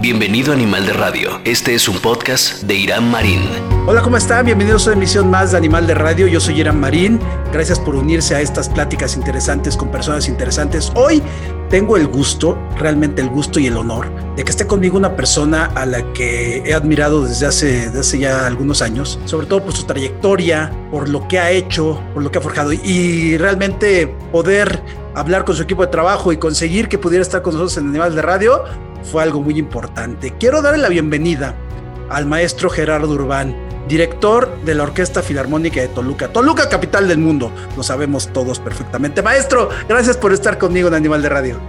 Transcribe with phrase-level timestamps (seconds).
[0.00, 1.42] Bienvenido Animal de Radio.
[1.44, 3.42] Este es un podcast de Irán Marín.
[3.86, 4.46] Hola, ¿cómo están?
[4.46, 6.26] Bienvenidos a una emisión más de Animal de Radio.
[6.26, 7.20] Yo soy Irán Marín.
[7.52, 10.90] Gracias por unirse a estas pláticas interesantes con personas interesantes.
[10.94, 11.22] Hoy
[11.68, 15.66] tengo el gusto, realmente el gusto y el honor de que esté conmigo una persona
[15.66, 19.74] a la que he admirado desde hace, desde hace ya algunos años, sobre todo por
[19.74, 24.82] su trayectoria, por lo que ha hecho, por lo que ha forjado y realmente poder
[25.14, 28.14] hablar con su equipo de trabajo y conseguir que pudiera estar con nosotros en Animal
[28.14, 28.64] de Radio
[29.02, 30.34] fue algo muy importante.
[30.38, 31.54] Quiero darle la bienvenida
[32.08, 33.54] al maestro Gerardo Urbán,
[33.88, 36.28] director de la Orquesta Filarmónica de Toluca.
[36.28, 39.22] Toluca, capital del mundo, lo sabemos todos perfectamente.
[39.22, 41.60] Maestro, gracias por estar conmigo en Animal de Radio.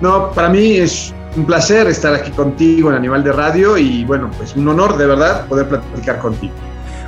[0.00, 4.30] No, para mí es un placer estar aquí contigo en Animal de Radio y bueno,
[4.36, 6.54] pues un honor de verdad poder platicar contigo.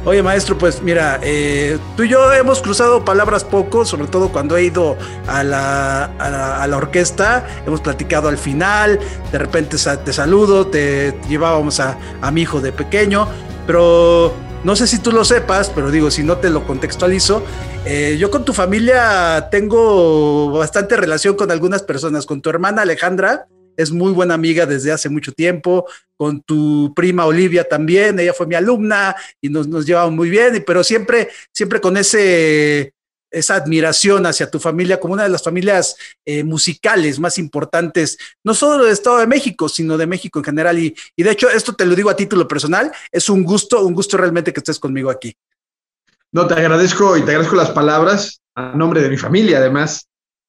[0.07, 4.55] Oye, maestro, pues mira, eh, tú y yo hemos cruzado palabras poco, sobre todo cuando
[4.55, 9.01] he ido a la, a la, orquesta, hemos platicado al final,
[9.33, 13.27] de repente te saludo, te llevábamos a, a mi hijo de pequeño,
[13.67, 17.43] pero no sé si tú lo sepas, pero digo, si no te lo contextualizo,
[17.87, 23.47] eh, yo con tu familia tengo bastante relación con algunas personas, con tu hermana Alejandra,
[23.77, 25.87] es muy buena amiga desde hace mucho tiempo,
[26.17, 30.63] con tu prima Olivia también, ella fue mi alumna y nos, nos llevamos muy bien,
[30.67, 32.95] pero siempre, siempre con ese,
[33.35, 38.55] esa admiración hacia tu familia como una de las familias eh, musicales más importantes, no
[38.55, 40.79] solo del Estado de México, sino de México en general.
[40.79, 44.17] Y, de hecho, esto te lo digo a título personal, es un gusto, un gusto
[44.17, 45.35] realmente que estés conmigo aquí.
[46.33, 50.07] No, te agradezco y te agradezco las palabras a nombre de mi familia, además.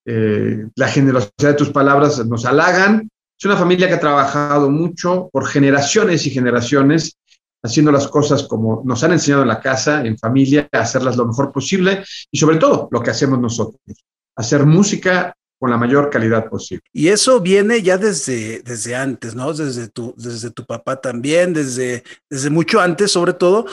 [0.07, 5.29] Eh, la generosidad de tus palabras nos halagan es una familia que ha trabajado mucho
[5.31, 7.17] por generaciones y generaciones,
[7.63, 11.25] haciendo las cosas como nos han enseñado en la casa, en familia, a hacerlas lo
[11.25, 13.81] mejor posible y sobre todo lo que hacemos nosotros,
[14.35, 16.83] hacer música con la mayor calidad posible.
[16.93, 19.53] Y eso viene ya desde, desde antes, ¿no?
[19.53, 23.65] Desde tu, desde tu papá también, desde, desde mucho antes, sobre todo,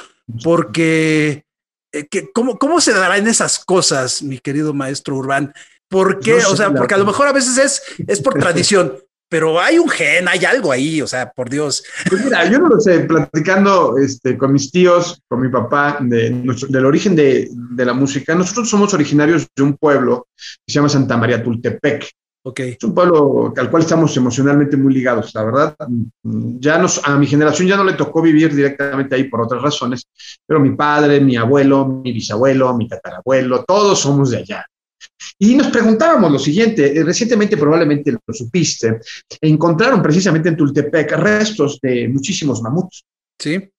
[0.43, 1.45] porque
[1.93, 5.53] eh, ¿cómo, ¿cómo se darán esas cosas, mi querido maestro Urbán?
[5.89, 6.37] ¿Por qué?
[6.37, 8.97] o sea, porque a lo mejor a veces es, es por tradición,
[9.33, 11.83] pero hay un gen, hay algo ahí, o sea, por Dios.
[12.11, 16.29] Pues mira, yo no lo sé, platicando este, con mis tíos, con mi papá, de
[16.69, 20.91] del origen de, de, la música, nosotros somos originarios de un pueblo que se llama
[20.91, 22.11] Santa María Tultepec.
[22.45, 22.73] Okay.
[22.73, 25.77] Es un pueblo al cual estamos emocionalmente muy ligados, la verdad.
[26.23, 30.09] Ya nos, a mi generación ya no le tocó vivir directamente ahí por otras razones,
[30.47, 34.67] pero mi padre, mi abuelo, mi bisabuelo, mi tatarabuelo, todos somos de allá.
[35.39, 39.01] Y nos preguntábamos lo siguiente, eh, recientemente probablemente lo supiste,
[39.41, 43.05] encontraron precisamente en Tultepec restos de muchísimos mamuts.
[43.39, 43.71] Sí.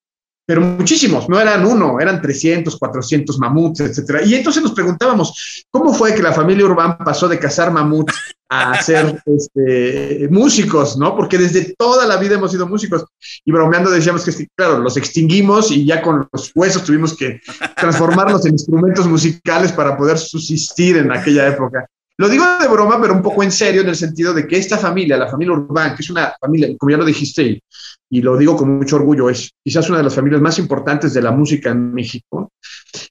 [0.46, 4.24] Pero muchísimos, no eran uno, eran 300, 400 mamuts, etcétera.
[4.24, 8.14] Y entonces nos preguntábamos, ¿cómo fue que la familia Urbán pasó de cazar mamuts
[8.50, 11.16] a ser este, músicos, ¿no?
[11.16, 13.06] Porque desde toda la vida hemos sido músicos.
[13.46, 17.40] Y bromeando decíamos que, claro, los extinguimos y ya con los huesos tuvimos que
[17.76, 21.88] transformarlos en instrumentos musicales para poder subsistir en aquella época.
[22.18, 24.78] Lo digo de broma, pero un poco en serio, en el sentido de que esta
[24.78, 27.64] familia, la familia Urbán, que es una familia, como ya lo dijiste,
[28.10, 31.24] y lo digo con mucho orgullo, es quizás una de las familias más importantes de
[31.24, 32.52] la música en México.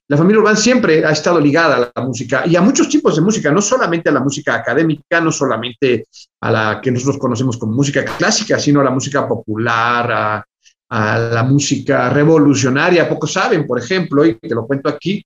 [0.07, 3.21] La familia Urbán siempre ha estado ligada a la música y a muchos tipos de
[3.21, 6.05] música, no solamente a la música académica, no solamente
[6.39, 10.45] a la que nosotros conocemos como música clásica, sino a la música popular, a,
[11.17, 13.09] la música revolucionaria.
[13.09, 15.25] Pocos saben, por ejemplo, y te lo cuento aquí,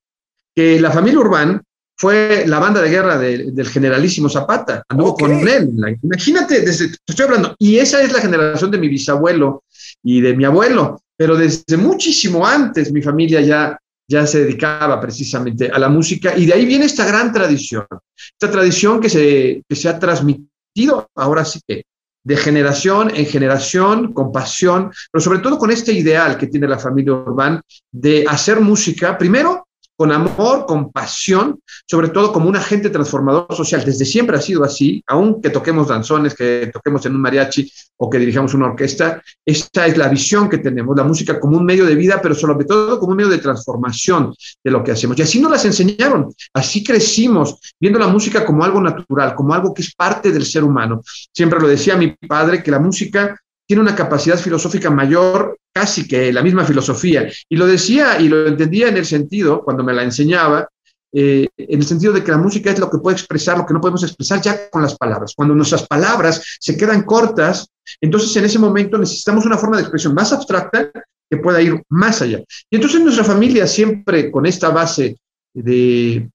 [0.52, 1.62] que la familia Urbán
[1.98, 5.70] fue la banda de guerra del generalísimo Zapata, anduvo con él.
[6.02, 9.64] Imagínate, desde, te estoy hablando, y esa es la generación de mi bisabuelo
[10.04, 13.76] y de mi abuelo, pero desde muchísimo antes mi familia ya,
[14.08, 17.84] ya se dedicaba precisamente a la música y de ahí viene esta gran tradición,
[18.16, 21.82] esta tradición que se, que se ha transmitido ahora sí que
[22.22, 26.78] de generación en generación, con pasión, pero sobre todo con este ideal que tiene la
[26.78, 27.60] familia Urbán
[27.90, 29.67] de hacer música, primero
[29.98, 33.84] con amor, con pasión, sobre todo como un agente transformador social.
[33.84, 38.20] Desde siempre ha sido así, aunque toquemos danzones, que toquemos en un mariachi o que
[38.20, 41.96] dirijamos una orquesta, esta es la visión que tenemos, la música como un medio de
[41.96, 45.18] vida, pero sobre todo como un medio de transformación de lo que hacemos.
[45.18, 49.74] Y así nos las enseñaron, así crecimos, viendo la música como algo natural, como algo
[49.74, 51.02] que es parte del ser humano.
[51.34, 53.36] Siempre lo decía mi padre, que la música
[53.66, 57.30] tiene una capacidad filosófica mayor casi que la misma filosofía.
[57.48, 60.68] Y lo decía y lo entendía en el sentido, cuando me la enseñaba,
[61.12, 63.74] eh, en el sentido de que la música es lo que puede expresar lo que
[63.74, 65.34] no podemos expresar ya con las palabras.
[65.36, 67.68] Cuando nuestras palabras se quedan cortas,
[68.00, 70.90] entonces en ese momento necesitamos una forma de expresión más abstracta
[71.30, 72.40] que pueda ir más allá.
[72.68, 75.16] Y entonces nuestra familia siempre con esta base
[75.54, 76.28] de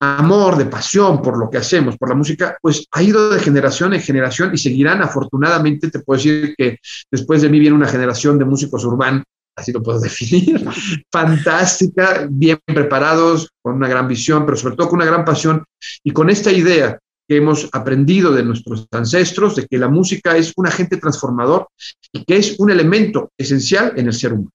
[0.00, 3.94] amor, de pasión por lo que hacemos, por la música, pues ha ido de generación
[3.94, 5.02] en generación y seguirán.
[5.02, 6.78] Afortunadamente, te puedo decir que
[7.10, 9.24] después de mí viene una generación de músicos urbanos,
[9.56, 10.64] así lo puedo definir,
[11.10, 15.64] fantástica, bien preparados, con una gran visión, pero sobre todo con una gran pasión
[16.04, 16.98] y con esta idea
[17.28, 21.68] que hemos aprendido de nuestros ancestros, de que la música es un agente transformador
[22.10, 24.50] y que es un elemento esencial en el ser humano.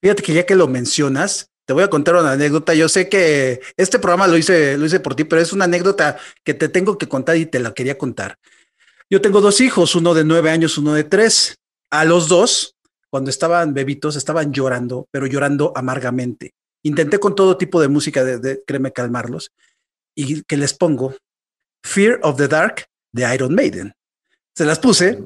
[0.00, 2.74] Fíjate que ya que lo mencionas, te voy a contar una anécdota.
[2.74, 6.16] Yo sé que este programa lo hice, lo hice por ti, pero es una anécdota
[6.42, 8.38] que te tengo que contar y te la quería contar.
[9.10, 11.58] Yo tengo dos hijos, uno de nueve años, uno de tres.
[11.90, 12.74] A los dos,
[13.10, 16.54] cuando estaban bebitos, estaban llorando, pero llorando amargamente.
[16.84, 19.50] Intenté con todo tipo de música, de, créeme, calmarlos.
[20.14, 21.16] Y que les pongo
[21.84, 23.92] Fear of the Dark de Iron Maiden.
[24.56, 25.22] Se las puse.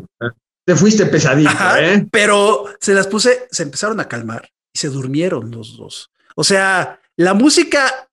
[0.65, 2.05] Te fuiste pesadito, ¿eh?
[2.11, 6.12] Pero se las puse, se empezaron a calmar y se durmieron los dos.
[6.37, 8.09] O sea, la música,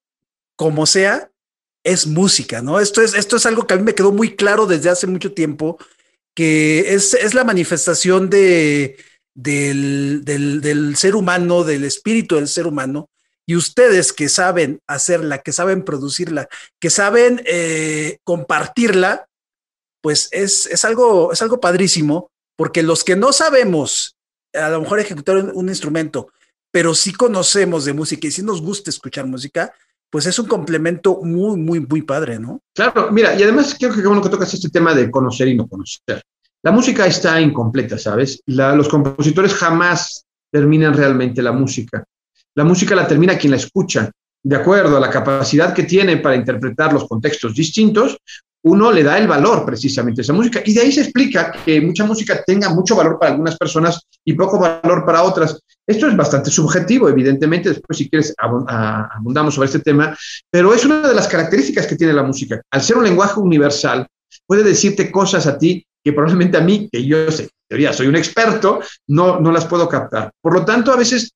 [0.56, 1.32] como sea,
[1.84, 2.80] es música, ¿no?
[2.80, 5.34] Esto es, esto es algo que a mí me quedó muy claro desde hace mucho
[5.34, 5.78] tiempo,
[6.36, 8.98] que es, es la manifestación de,
[9.34, 13.10] del, del, ser humano, del espíritu del ser humano,
[13.46, 16.48] y ustedes que saben hacerla, que saben producirla,
[16.80, 19.28] que saben eh, compartirla,
[20.02, 24.16] pues es, es, algo, es algo padrísimo, porque los que no sabemos
[24.54, 26.32] a lo mejor ejecutar un instrumento,
[26.72, 29.74] pero sí conocemos de música y sí nos gusta escuchar música,
[30.10, 32.62] pues es un complemento muy, muy, muy padre, ¿no?
[32.74, 35.68] Claro, mira, y además creo que bueno que tocas este tema de conocer y no
[35.68, 36.22] conocer.
[36.64, 38.42] La música está incompleta, ¿sabes?
[38.46, 42.04] los compositores jamás terminan realmente la música.
[42.56, 44.12] La música la termina quien la escucha,
[44.44, 48.18] de acuerdo a la capacidad que tiene para interpretar los contextos distintos
[48.64, 50.62] uno le da el valor precisamente a esa música.
[50.66, 54.34] Y de ahí se explica que mucha música tenga mucho valor para algunas personas y
[54.34, 55.60] poco valor para otras.
[55.88, 60.16] Esto es bastante subjetivo, evidentemente, después si quieres abundamos sobre este tema,
[60.52, 62.62] pero es una de las características que tiene la música.
[62.72, 64.06] Al ser un lenguaje universal,
[64.46, 68.08] puede decirte cosas a ti que probablemente a mí, que yo sé, en teoría soy
[68.08, 70.32] un experto, no, no las puedo captar.
[70.42, 71.32] Por lo tanto, a veces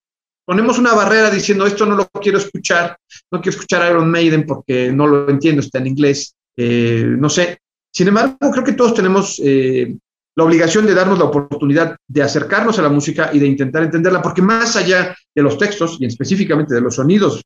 [0.45, 2.97] ponemos una barrera diciendo esto no lo quiero escuchar,
[3.31, 6.35] no quiero escuchar Iron Maiden porque no lo entiendo, está en inglés.
[6.57, 7.57] Eh, no sé.
[7.91, 9.95] Sin embargo, creo que todos tenemos eh,
[10.35, 14.21] la obligación de darnos la oportunidad de acercarnos a la música y de intentar entenderla,
[14.21, 17.41] porque más allá de los textos y específicamente de los sonidos,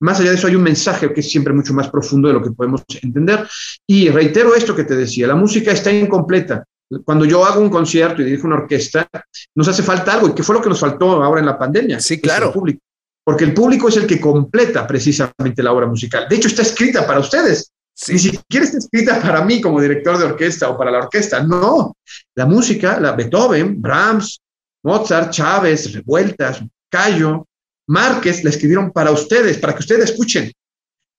[0.00, 2.42] más allá de eso hay un mensaje que es siempre mucho más profundo de lo
[2.42, 3.48] que podemos entender.
[3.86, 6.64] Y reitero esto que te decía, la música está incompleta.
[7.04, 9.08] Cuando yo hago un concierto y dirijo una orquesta,
[9.54, 12.00] nos hace falta algo, y que fue lo que nos faltó ahora en la pandemia.
[12.00, 12.48] Sí, claro.
[12.48, 12.80] El público.
[13.24, 16.26] Porque el público es el que completa precisamente la obra musical.
[16.28, 17.72] De hecho, está escrita para ustedes.
[18.08, 21.42] Ni siquiera está escrita para mí como director de orquesta o para la orquesta.
[21.42, 21.96] No,
[22.34, 24.38] la música, la Beethoven, Brahms,
[24.82, 27.46] Mozart, Chávez, Revueltas, Cayo,
[27.88, 30.52] Márquez, la escribieron para ustedes, para que ustedes escuchen.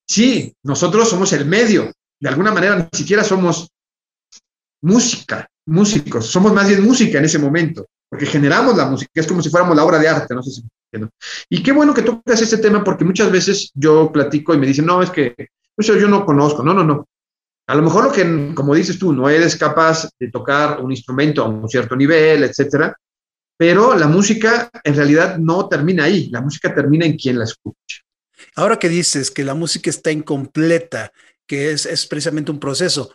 [0.08, 1.92] Sí, nosotros somos el medio.
[2.20, 3.70] De alguna manera ni siquiera somos
[4.82, 9.42] música, músicos, somos más bien música en ese momento, porque generamos la música, es como
[9.42, 10.64] si fuéramos la obra de arte, no sé si
[11.50, 14.86] Y qué bueno que tocas este tema, porque muchas veces yo platico y me dicen,
[14.86, 15.36] no, es que
[15.78, 16.64] eso yo no conozco.
[16.64, 17.08] No, no, no.
[17.68, 21.44] A lo mejor lo que, como dices tú, no eres capaz de tocar un instrumento
[21.44, 22.96] a un cierto nivel, etcétera,
[23.58, 26.30] pero la música en realidad no termina ahí.
[26.30, 28.02] La música termina en quien la escucha.
[28.56, 31.12] Ahora que dices que la música está incompleta,
[31.46, 33.14] que es, es precisamente un proceso,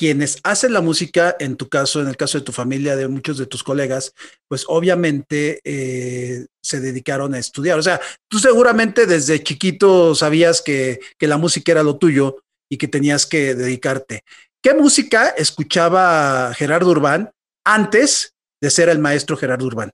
[0.00, 3.36] quienes hacen la música, en tu caso, en el caso de tu familia, de muchos
[3.36, 4.14] de tus colegas,
[4.48, 7.78] pues obviamente eh, se dedicaron a estudiar.
[7.78, 12.38] O sea, tú seguramente desde chiquito sabías que, la música era lo tuyo
[12.72, 14.22] y que tenías que dedicarte.
[14.64, 17.32] ¿Qué música escuchaba Gerardo Urbán
[17.66, 19.90] antes de ser el maestro Gerardo Urbán?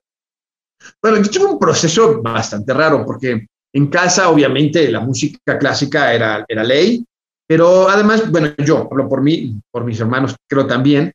[1.03, 6.45] Bueno, yo tuve un proceso bastante raro porque en casa, obviamente, la música clásica era,
[6.47, 7.03] era ley
[7.47, 11.13] pero además, bueno, yo hablo por mí, por mis hermanos, creo también.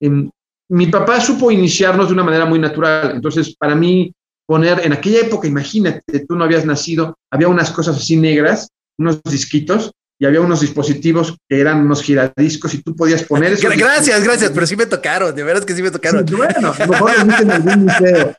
[0.00, 0.30] Em,
[0.68, 3.12] mi papá supo iniciarnos de una manera muy natural.
[3.14, 4.12] Entonces, para mí,
[4.46, 8.68] poner en aquella época, imagínate, tú no habías nacido, había unas cosas así negras,
[8.98, 13.68] unos disquitos, y había unos dispositivos que eran unos giradiscos y tú podías poner eso.
[13.76, 16.24] Gracias, gracias, pero sí me tocaron, de veras que sí me tocaron.
[16.24, 18.34] bueno, a lo mejor en algún museo.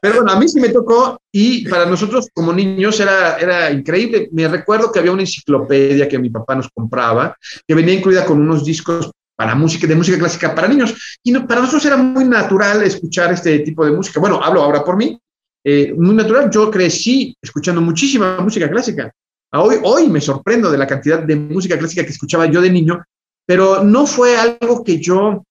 [0.00, 4.28] Pero bueno, a mí sí me tocó y para nosotros como niños era, era increíble.
[4.32, 7.36] Me recuerdo que había una enciclopedia que mi papá nos compraba,
[7.66, 11.18] que venía incluida con unos discos para música, de música clásica para niños.
[11.22, 14.20] Y para nosotros era muy natural escuchar este tipo de música.
[14.20, 15.18] Bueno, hablo ahora por mí.
[15.62, 19.12] Eh, muy natural, yo crecí escuchando muchísima música clásica.
[19.52, 23.02] Hoy, me sorprendo de la cantidad de música clásica que escuchaba yo de niño,
[23.46, 25.42] pero no fue algo que yo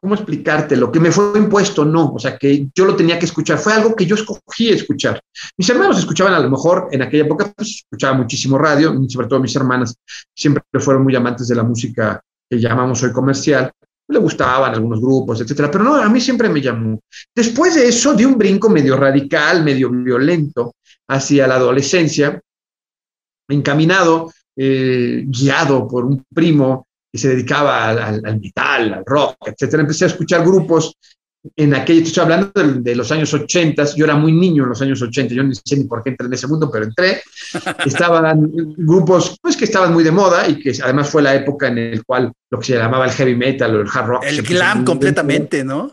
[0.00, 0.76] ¿cómo explicarte?
[0.76, 3.74] Lo que me fue impuesto, no, o sea, que yo lo tenía que escuchar, fue
[3.74, 5.20] algo que yo escogí escuchar.
[5.58, 9.40] Mis hermanos escuchaban a lo mejor en aquella época, pues escuchaba muchísimo radio, sobre todo
[9.40, 9.94] mis hermanas
[10.34, 13.70] siempre fueron muy amantes de la música que llamamos hoy comercial,
[14.08, 16.98] le gustaban algunos grupos, etcétera, pero no, a mí siempre me llamó.
[17.34, 20.74] Después de eso, di un brinco medio radical, medio violento
[21.08, 22.40] hacia la adolescencia,
[23.52, 29.82] encaminado, eh, guiado por un primo que se dedicaba al, metal, al rock, etcétera.
[29.82, 30.96] Empecé a escuchar grupos
[31.56, 35.00] en aquella, estoy hablando de, los años 80, yo era muy niño en los años
[35.00, 37.22] 80, yo no sé ni por qué entré en ese mundo, pero entré.
[37.86, 41.96] Estaban grupos pues, que estaban muy de moda y que además fue la época en
[41.96, 44.24] la cual lo que se llamaba el heavy metal o el hard rock.
[44.24, 45.92] El glam completamente, ¿no?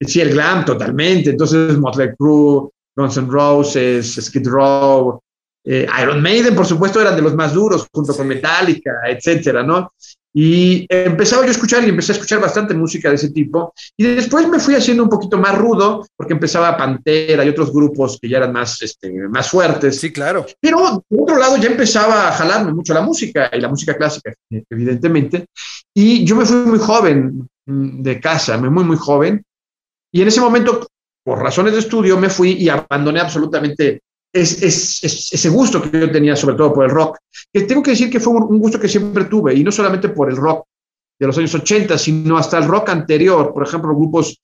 [0.00, 1.30] Sí, el glam totalmente.
[1.30, 5.20] Entonces, Motley Crue, Guns N' Roses, Skid Row,
[5.66, 9.92] eh, Iron Maiden, por supuesto, eran de los más duros, junto con Metallica, etcétera, ¿no?
[10.38, 13.72] Y empezaba yo a escuchar y empecé a escuchar bastante música de ese tipo.
[13.96, 18.18] Y después me fui haciendo un poquito más rudo, porque empezaba Pantera y otros grupos
[18.20, 19.98] que ya eran más, este, más fuertes.
[19.98, 20.44] Sí, claro.
[20.60, 24.34] Pero por otro lado ya empezaba a jalarme mucho la música y la música clásica,
[24.50, 25.46] evidentemente.
[25.94, 29.42] Y yo me fui muy joven mm, de casa, muy, muy joven.
[30.12, 30.86] Y en ese momento,
[31.24, 34.02] por razones de estudio, me fui y abandoné absolutamente
[34.40, 37.18] es, ese gusto que yo tenía, sobre todo por el rock,
[37.52, 40.30] que tengo que decir que fue un, gusto que siempre tuve, y no solamente por
[40.30, 40.66] el rock
[41.18, 44.38] de los años 80, sino hasta el rock anterior, por ejemplo, grupos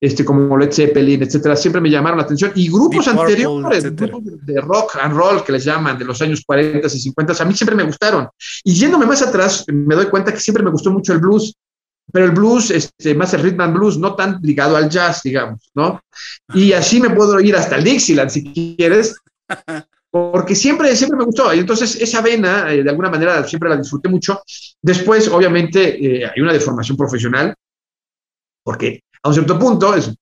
[0.00, 4.96] este, como Led Zeppelin, etcétera, siempre me llamaron la atención, y grupos anteriores, de rock
[5.00, 7.82] and roll que les llaman, de los años 40 y 50, a mí siempre me
[7.82, 8.28] gustaron.
[8.62, 11.54] Y yéndome más atrás, me doy cuenta que siempre me gustó mucho el blues,
[12.12, 15.70] pero el blues, este, más el rhythm and blues, no tan ligado al jazz, digamos,
[15.74, 16.00] ¿no?
[16.54, 18.44] Y así me puedo ir hasta el Dixieland, si
[18.76, 19.16] quieres,
[20.10, 21.52] porque siempre, siempre me gustó.
[21.54, 24.42] Y entonces esa vena, eh, de alguna manera, siempre la disfruté mucho.
[24.80, 27.54] Después, obviamente, eh, hay una deformación profesional,
[28.62, 30.14] porque a un cierto punto es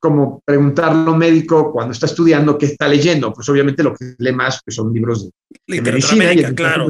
[0.00, 3.32] como preguntarle a un médico cuando está estudiando qué está leyendo.
[3.32, 5.30] Pues obviamente lo que lee más pues, son libros
[5.66, 6.32] de, medicina.
[6.32, 6.88] Y claro.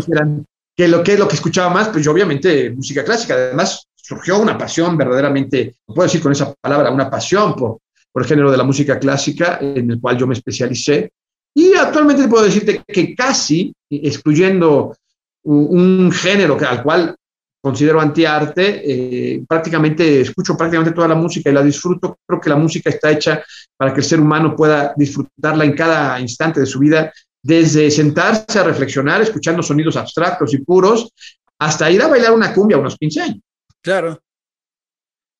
[0.76, 3.34] que lo que es lo que escuchaba más, pues yo obviamente música clásica.
[3.34, 7.78] Además, surgió una pasión verdaderamente, puedo decir con esa palabra, una pasión por,
[8.12, 11.12] por el género de la música clásica, en el cual yo me especialicé.
[11.54, 14.96] Y actualmente puedo decirte que casi, excluyendo
[15.44, 17.16] un, género al cual
[17.62, 22.18] considero antiarte, eh, prácticamente escucho prácticamente toda la música y la disfruto.
[22.26, 23.42] Creo que la música está hecha
[23.76, 28.58] para que el ser humano pueda disfrutarla en cada instante de su vida, desde sentarse
[28.58, 31.10] a reflexionar, escuchando sonidos abstractos y puros,
[31.58, 33.40] hasta ir a bailar una cumbia a unos 15 años.
[33.80, 34.20] Claro.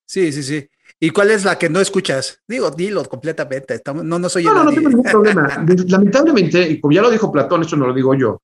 [0.07, 0.69] Sí, sí, sí.
[1.01, 2.41] ¿Y cuál es la que no escuchas?
[2.49, 3.81] Digo, dilo completamente.
[3.93, 5.65] No, no soy No, no, no tengo ningún problema.
[5.89, 8.41] Lamentablemente, y como ya lo dijo Platón, eso no lo digo yo.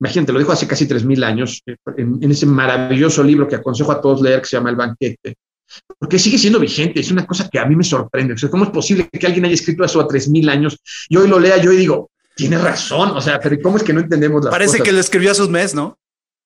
[0.00, 4.00] Imagínate, lo dijo hace casi 3.000 años, eh, en, ese maravilloso libro que aconsejo a
[4.00, 5.34] todos leer, que se llama El Banquete.
[5.98, 8.34] Porque sigue siendo vigente, es una cosa que a mí me sorprende.
[8.34, 11.28] O sea, ¿cómo es posible que alguien haya escrito eso a 3.000 años y hoy
[11.28, 13.10] lo lea yo y digo, tiene razón?
[13.10, 15.48] O sea, pero ¿cómo es que no entendemos las Parece que lo escribió a sus
[15.48, 15.98] mes, ¿no?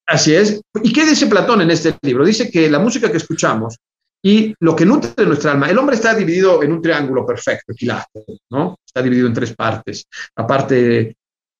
[0.07, 0.61] Así es.
[0.83, 2.25] ¿Y qué dice Platón en este libro?
[2.25, 3.77] Dice que la música que escuchamos
[4.23, 5.71] y lo que nutre nuestra alma.
[5.71, 8.77] El hombre está dividido en un triángulo perfecto, equilátero, ¿no?
[8.85, 10.05] Está dividido en tres partes.
[10.37, 11.17] La parte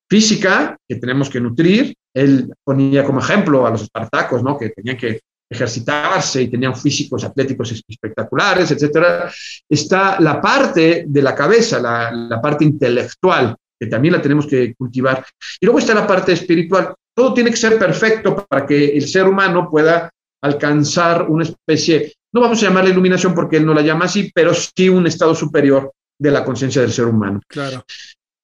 [0.09, 1.95] física, que tenemos que nutrir.
[2.15, 4.59] Él ponía como ejemplo a los espartacos, ¿no?
[4.59, 9.33] Que tenían que ejercitarse y tenían físicos atléticos espectaculares, etcétera.
[9.69, 14.75] Está la parte de la cabeza, la, la parte intelectual, que también la tenemos que
[14.75, 15.25] cultivar.
[15.61, 16.95] Y luego está la parte espiritual.
[17.15, 20.11] Todo tiene que ser perfecto para que el ser humano pueda
[20.43, 24.53] alcanzar una especie no vamos a llamarle iluminación porque él no la llama así, pero
[24.55, 27.41] sí un estado superior de la conciencia del ser humano.
[27.49, 27.85] Claro.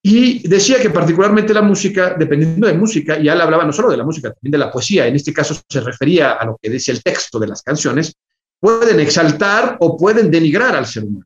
[0.01, 3.97] Y decía que particularmente la música, dependiendo de música, y él hablaba no solo de
[3.97, 6.91] la música, también de la poesía, en este caso se refería a lo que dice
[6.91, 8.13] el texto de las canciones,
[8.59, 11.25] pueden exaltar o pueden denigrar al ser humano.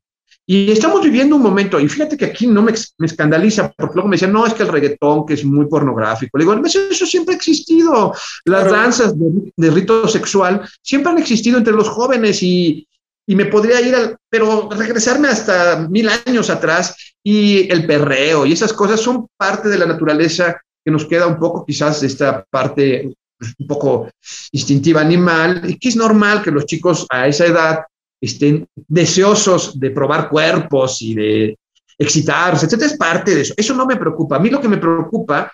[0.52, 2.74] Y estamos viviendo un momento, y fíjate que aquí no me,
[3.06, 6.40] escandaliza, porque luego me decían, no, es que el reggaetón, que es muy pornográfico.
[6.40, 8.16] Le digo, eso siempre ha existido.
[8.46, 12.88] Las danzas de, rito sexual siempre han existido entre los jóvenes y,
[13.28, 18.54] y me podría ir al, pero regresarme hasta mil años atrás y el perreo y
[18.54, 22.44] esas cosas son parte de la naturaleza que nos queda un poco quizás de esta
[22.50, 24.10] parte pues, un poco
[24.52, 27.80] instintiva animal y que es normal que los chicos a esa edad
[28.22, 31.58] estén deseosos de probar cuerpos y de
[31.98, 33.54] excitarse, etcétera, es parte de eso.
[33.58, 34.38] Eso no me preocupa.
[34.38, 35.52] A mí lo que me preocupa,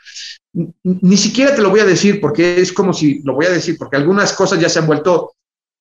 [0.84, 3.77] ni siquiera te lo voy a decir porque es como si lo voy a decir,
[3.77, 5.34] porque algunas cosas ya se han vuelto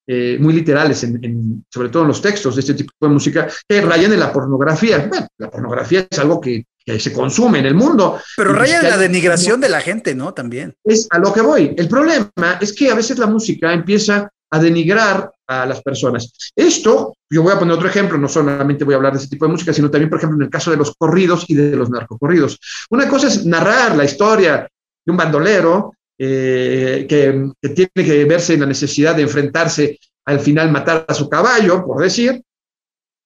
[0.06, 3.80] eh, muy literales, en, sobre todo en los textos de este tipo de música, que
[3.80, 5.06] rayan en la pornografía.
[5.06, 6.66] Bueno, la pornografía es algo que,
[6.98, 8.20] se consume en el mundo.
[8.36, 10.34] Pero rayan en la denigración de la gente, ¿no?
[10.34, 10.74] También.
[10.84, 11.74] Es a lo que voy.
[11.78, 16.32] El problema es que a veces la música empieza a denigrar a las personas.
[16.54, 19.46] Esto, yo voy a poner otro ejemplo, no solamente voy a hablar de ese tipo
[19.46, 21.90] de música, sino también, por ejemplo, en el caso de los corridos y de los
[21.90, 22.60] narcocorridos.
[22.90, 24.68] Una cosa es narrar la historia
[25.04, 30.38] de un bandolero eh, que, que tiene que verse en la necesidad de enfrentarse al
[30.38, 32.40] final matar a su caballo, por decir,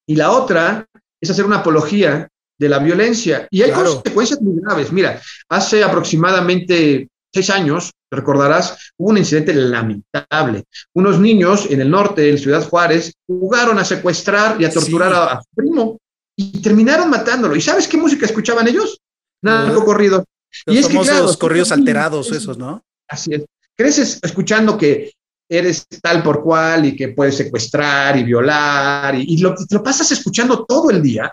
[0.06, 0.86] y la otra
[1.20, 2.26] es hacer una apología
[2.58, 3.46] de la violencia.
[3.50, 4.90] Y hay consecuencias muy graves.
[4.90, 5.20] Mira,
[5.50, 10.64] hace aproximadamente seis años, recordarás, hubo un incidente lamentable.
[10.94, 15.40] Unos niños en el norte, en Ciudad Juárez, jugaron a secuestrar y a torturar a,
[15.40, 15.98] su primo
[16.36, 17.54] y terminaron matándolo.
[17.56, 18.98] ¿Y sabes qué música escuchaban ellos?
[19.42, 20.24] Narco corrido.
[20.66, 22.82] y es que, claro, los corridos alterados, esos, ¿no?
[23.08, 23.44] Así es.
[23.76, 25.12] Creces escuchando que
[25.48, 30.64] eres tal por cual y que puedes secuestrar y violar y, lo, lo pasas escuchando
[30.64, 31.32] todo el día,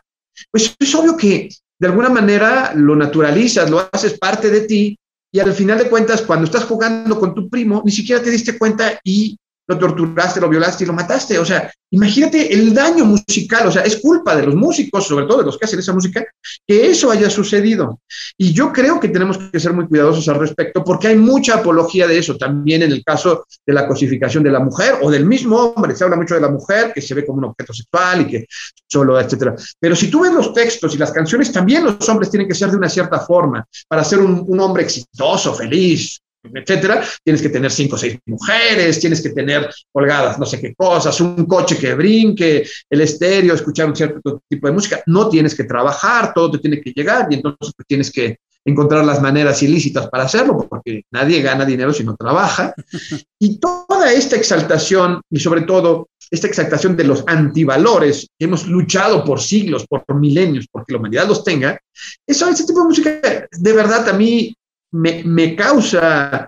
[0.51, 4.97] pues es obvio que de alguna manera lo naturalizas, lo haces parte de ti
[5.35, 8.57] y al final de cuentas cuando estás jugando con tu primo ni siquiera te diste
[8.57, 9.37] cuenta y
[9.67, 11.39] lo torturaste, lo violaste y lo mataste.
[11.39, 15.39] O sea, imagínate el daño musical, o sea, es culpa de los músicos, sobre todo
[15.39, 16.25] de los que hacen esa música,
[16.67, 17.99] que eso haya sucedido.
[18.37, 22.07] Y yo creo que tenemos que ser muy cuidadosos al respecto porque hay mucha apología
[22.07, 25.57] de eso también en el caso de la cosificación de la mujer o del mismo
[25.57, 25.95] hombre.
[25.95, 28.45] Se habla mucho de la mujer que se ve como un objeto sexual y que
[28.87, 29.55] solo, etcétera.
[29.79, 32.69] Pero si tú ves los textos y las canciones, también los hombres tienen que ser
[32.69, 36.21] de una cierta forma para ser un, un hombre exitoso, feliz,
[36.53, 40.73] etcétera, tienes que tener cinco o seis mujeres, tienes que tener colgadas no sé qué
[40.75, 45.01] cosas, un coche que brinque, el estéreo, escuchar un cierto tipo de música.
[45.07, 49.05] No tienes que trabajar, todo te tiene que llegar y entonces pues, tienes que encontrar
[49.05, 52.73] las maneras ilícitas para hacerlo, porque nadie gana dinero si no trabaja.
[53.37, 59.23] Y toda esta exaltación, y sobre todo esta exaltación de los antivalores que hemos luchado
[59.23, 61.77] por siglos, por milenios, porque la humanidad los tenga,
[62.25, 63.21] eso, ese tipo de música,
[63.51, 64.55] de verdad, a mí
[64.91, 66.47] me, causa,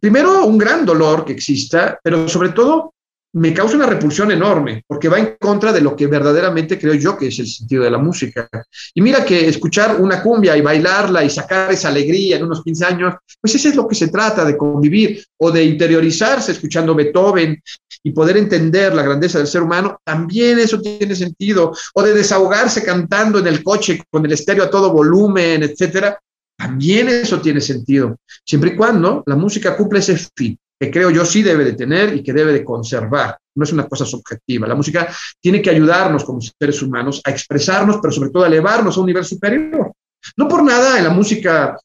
[0.00, 2.94] primero, un gran dolor que exista, pero sobre todo
[3.34, 7.16] me causa una repulsión enorme, porque va en contra de lo que verdaderamente creo yo
[7.16, 8.48] que es el sentido de la música.
[8.94, 12.84] Y mira que escuchar una cumbia y bailarla y sacar esa alegría en unos 15
[12.86, 17.62] años, pues eso es lo que se trata de convivir o de interiorizarse escuchando Beethoven
[18.02, 22.82] y poder entender la grandeza del ser humano, también eso tiene sentido, o de desahogarse
[22.82, 26.18] cantando en el coche con el estéreo a todo volumen, etcétera,
[26.58, 31.24] también eso tiene sentido, siempre y cuando la música cumple ese fin, que creo yo
[31.24, 33.38] sí debe de tener y que debe de conservar.
[33.54, 34.66] No es una cosa subjetiva.
[34.66, 35.08] La música
[35.40, 39.06] tiene que ayudarnos como seres humanos a expresarnos, pero sobre todo a elevarnos a un
[39.06, 39.92] nivel superior.
[40.36, 41.78] No por nada en la música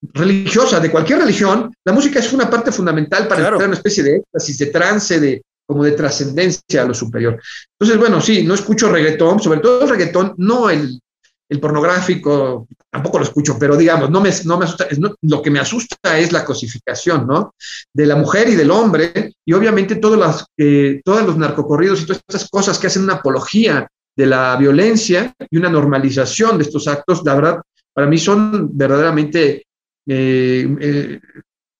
[0.00, 4.02] religiosa, de cualquier religión, la música es una parte fundamental para entrar en una especie
[4.02, 7.40] de éxtasis, de trance, de, como de trascendencia a lo superior.
[7.78, 11.00] Entonces, bueno, sí, no escucho reggaetón, sobre todo el reggaetón, no el,
[11.48, 14.86] el pornográfico, tampoco lo escucho, pero digamos, no me, no me asusta,
[15.22, 17.54] lo que me asusta es la cosificación, ¿no?
[17.92, 22.06] De la mujer y del hombre, y obviamente todas las, eh, todos los narcocorridos y
[22.06, 26.86] todas estas cosas que hacen una apología de la violencia y una normalización de estos
[26.86, 27.60] actos, la verdad,
[27.94, 29.64] para mí son verdaderamente
[30.06, 31.20] eh, eh,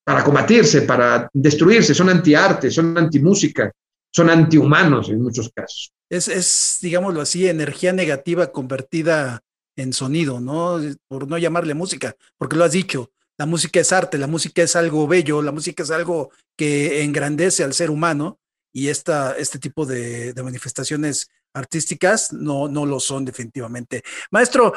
[0.05, 3.71] para combatirse, para destruirse, son antiarte, son antimúsica,
[4.11, 5.91] son antihumanos en muchos casos.
[6.09, 9.43] Es, es, digámoslo así, energía negativa convertida
[9.79, 10.81] en sonido, ¿no?
[11.07, 14.75] Por no llamarle música, porque lo has dicho, la música es arte, la música es
[14.75, 18.41] algo bello, la música es algo que engrandece al ser humano
[18.73, 24.03] y esta, este tipo de, manifestaciones artísticas no, no lo son definitivamente.
[24.33, 24.75] Maestro,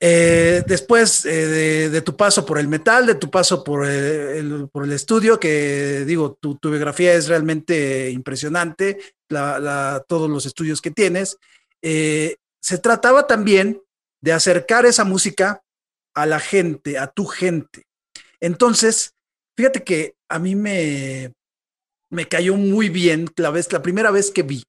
[0.00, 4.68] eh, después eh, de, tu paso por el metal, de tu paso por eh, el,
[4.72, 11.36] por el estudio, que digo, tu, biografía es realmente impresionante, todos los estudios que tienes,
[11.82, 13.83] se trataba también
[14.24, 15.62] de acercar esa música
[16.14, 17.86] a la gente, a tu gente.
[18.40, 19.12] Entonces,
[19.54, 21.34] fíjate que a mí me,
[22.08, 24.64] me cayó muy bien la, vez, la primera vez que vi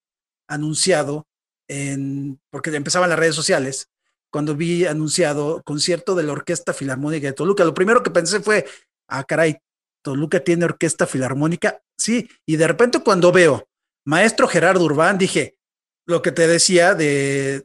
[0.49, 1.25] anunciado,
[1.69, 3.87] en, porque empezaban las redes sociales,
[4.29, 7.63] cuando vi anunciado concierto de la Orquesta Filarmónica de Toluca.
[7.63, 8.65] Lo primero que pensé fue,
[9.07, 9.55] ah, caray,
[10.01, 11.81] Toluca tiene orquesta filarmónica.
[11.97, 13.69] Sí, y de repente cuando veo
[14.03, 15.54] maestro Gerardo Urbán, dije,
[16.05, 17.63] lo que te decía de,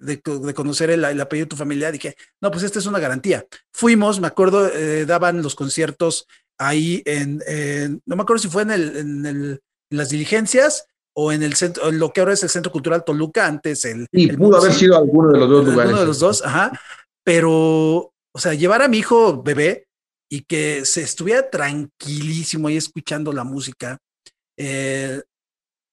[0.55, 3.47] conocer el, apellido de tu familia, dije, no, pues esta es una garantía.
[3.73, 6.27] Fuimos, me acuerdo, eh, daban los conciertos
[6.59, 7.39] ahí en,
[8.07, 11.99] no me acuerdo si fue en, el, en, las diligencias o en el centro, en
[11.99, 14.07] lo que ahora es el Centro Cultural Toluca, antes el...
[14.13, 15.93] Sí, pudo haber sido alguno de los dos lugares.
[15.93, 16.73] Uno de los dos, ajá.
[17.25, 19.89] Pero, o sea, llevar a mi hijo bebé
[20.31, 23.99] y que se estuviera tranquilísimo ahí escuchando la música,
[24.57, 25.21] eh,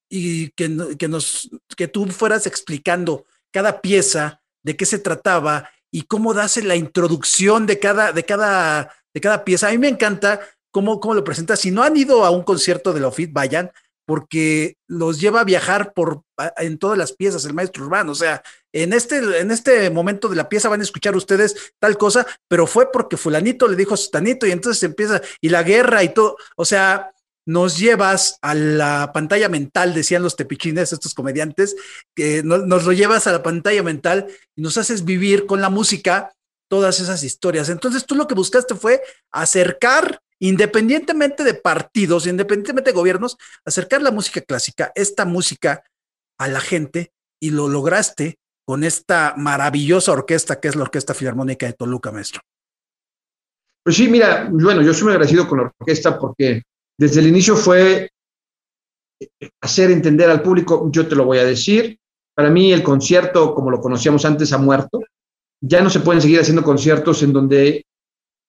[0.10, 6.04] y que, que, nos, que tú fueras explicando cada pieza, de qué se trataba y
[6.04, 9.68] cómo das la introducción de cada, de cada, de cada pieza.
[9.68, 10.42] A mí me encanta
[10.72, 11.60] cómo, cómo lo presentas.
[11.60, 13.72] Si no han ido a un concierto de la OFIT, vayan,
[14.06, 16.22] porque los lleva a viajar por
[16.58, 18.14] en todas las piezas, el maestro urbano.
[18.14, 18.42] O sea,
[18.72, 22.68] en este, en este momento de la pieza van a escuchar ustedes tal cosa, pero
[22.68, 26.38] fue porque fulanito le dijo a y entonces empieza, y la guerra y todo.
[26.56, 27.12] O sea,
[27.48, 31.78] nos llevas a la pantalla mental, decían los tepichines, estos comediantes,
[32.14, 36.34] que nos lo llevas a la pantalla mental y nos haces vivir con la música
[36.70, 37.70] todas esas historias.
[37.70, 44.12] Entonces tú lo que buscaste fue acercar, independientemente de partidos, independientemente de gobiernos, acercar la
[44.12, 45.84] música clásica, esta música
[46.38, 51.66] a la gente y lo lograste con esta maravillosa orquesta que es la Orquesta Filarmónica
[51.66, 52.42] de Toluca, maestro.
[53.86, 56.64] Pues sí, mira, bueno, yo soy muy agradecido con la orquesta porque
[56.98, 58.10] desde el inicio fue
[59.62, 62.00] hacer entender al público, yo te lo voy a decir,
[62.36, 65.02] para mí el concierto, como lo conocíamos antes, ha muerto.
[65.62, 67.86] Ya no se pueden seguir haciendo conciertos en donde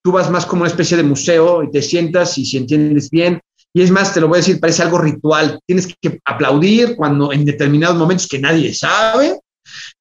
[0.03, 3.41] tú vas más como una especie de museo y te sientas y si entiendes bien.
[3.75, 5.59] Y es más, te lo voy a decir, parece algo ritual.
[5.67, 9.41] Tienes que aplaudir cuando en determinados momentos que nadie sabe.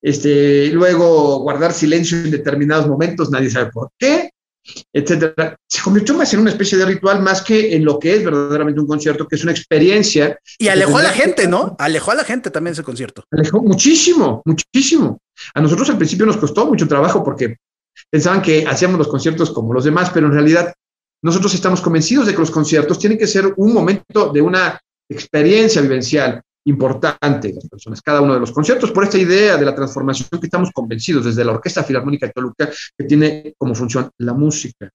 [0.02, 4.32] Este, luego guardar silencio en determinados momentos, nadie sabe por qué
[4.94, 8.24] etcétera, se convirtió más en una especie de ritual más que en lo que es
[8.24, 10.40] verdaderamente un concierto, que es una experiencia.
[10.58, 11.76] Y alejó a la gente, ¿no?
[11.80, 13.24] Alejó a la gente también ese concierto.
[13.32, 15.20] Alejó muchísimo, muchísimo.
[15.54, 17.58] A nosotros al principio nos costó mucho trabajo porque
[18.10, 20.74] pensaban que hacíamos los conciertos como los demás, pero en realidad
[21.22, 25.82] nosotros estamos convencidos de que los conciertos tienen que ser un momento de una experiencia
[25.82, 30.28] vivencial importante las personas, cada uno de los conciertos, por esta idea de la transformación
[30.40, 34.90] que estamos convencidos desde la Orquesta Filarmónica de Toluca, que tiene como función la música.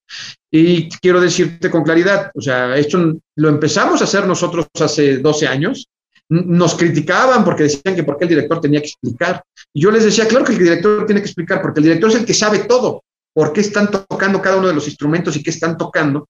[0.51, 5.47] Y quiero decirte con claridad, o sea, esto lo empezamos a hacer nosotros hace 12
[5.47, 5.89] años,
[6.29, 9.43] nos criticaban porque decían que por qué el director tenía que explicar.
[9.73, 12.17] Y yo les decía, claro que el director tiene que explicar, porque el director es
[12.17, 13.03] el que sabe todo,
[13.35, 16.29] por qué están tocando cada uno de los instrumentos y qué están tocando.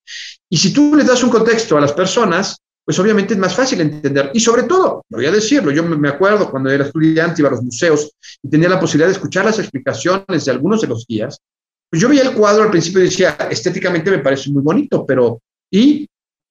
[0.49, 3.81] Y si tú le das un contexto a las personas, pues obviamente es más fácil
[3.81, 4.31] entender.
[4.35, 7.63] Y sobre todo, voy a decirlo, yo me acuerdo cuando era estudiante, iba a los
[7.63, 11.39] museos y tenía la posibilidad de escuchar las explicaciones de algunos de los guías,
[11.89, 15.41] pues yo veía el cuadro al principio y decía, estéticamente me parece muy bonito, pero
[15.71, 16.09] ¿y?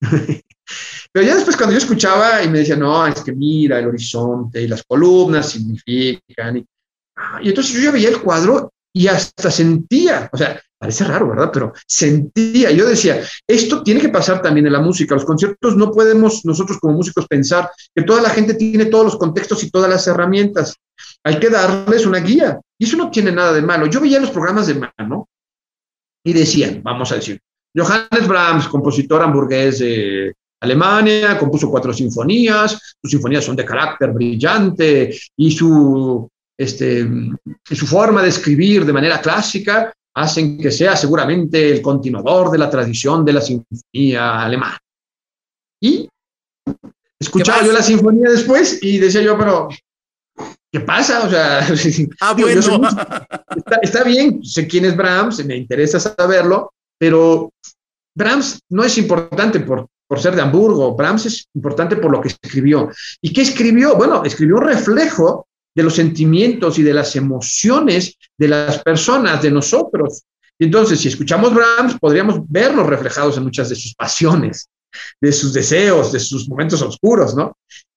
[1.12, 4.62] pero ya después cuando yo escuchaba y me decía, no, es que mira el horizonte
[4.62, 6.58] y las columnas significan.
[6.58, 6.64] Y,
[7.42, 11.50] y entonces yo veía el cuadro y hasta sentía, o sea, Parece raro, ¿verdad?
[11.52, 15.14] Pero sentía, yo decía, esto tiene que pasar también en la música.
[15.14, 19.16] Los conciertos no podemos nosotros como músicos pensar que toda la gente tiene todos los
[19.16, 20.74] contextos y todas las herramientas.
[21.22, 22.60] Hay que darles una guía.
[22.76, 23.86] Y eso no tiene nada de malo.
[23.86, 25.28] Yo veía los programas de mano
[26.24, 27.38] y decían, vamos a decir,
[27.76, 35.16] Johannes Brahms, compositor hamburgués de Alemania, compuso cuatro sinfonías, sus sinfonías son de carácter brillante
[35.36, 36.28] y su,
[36.62, 37.08] este,
[37.70, 42.58] y su forma de escribir de manera clásica hacen que sea seguramente el continuador de
[42.58, 44.78] la tradición de la sinfonía alemana.
[45.80, 46.08] Y
[47.18, 49.68] escuchaba yo la sinfonía después y decía yo, pero
[50.70, 51.24] ¿qué pasa?
[51.24, 51.66] O sea,
[52.20, 52.60] ah, bueno.
[53.82, 57.50] está, bien, sé quién es Brahms, me interesa saberlo, pero
[58.14, 62.28] Brahms no es importante por, por ser de Hamburgo, Brahms es importante por lo que
[62.28, 62.90] escribió.
[63.20, 63.96] ¿Y qué escribió?
[63.96, 69.50] Bueno, escribió un reflejo de los sentimientos y de las emociones de las personas, de
[69.50, 70.22] nosotros.
[70.58, 74.68] Y entonces, si escuchamos Brahms, podríamos verlos reflejados en muchas de sus pasiones,
[75.20, 77.56] de sus deseos, de sus momentos oscuros, ¿no?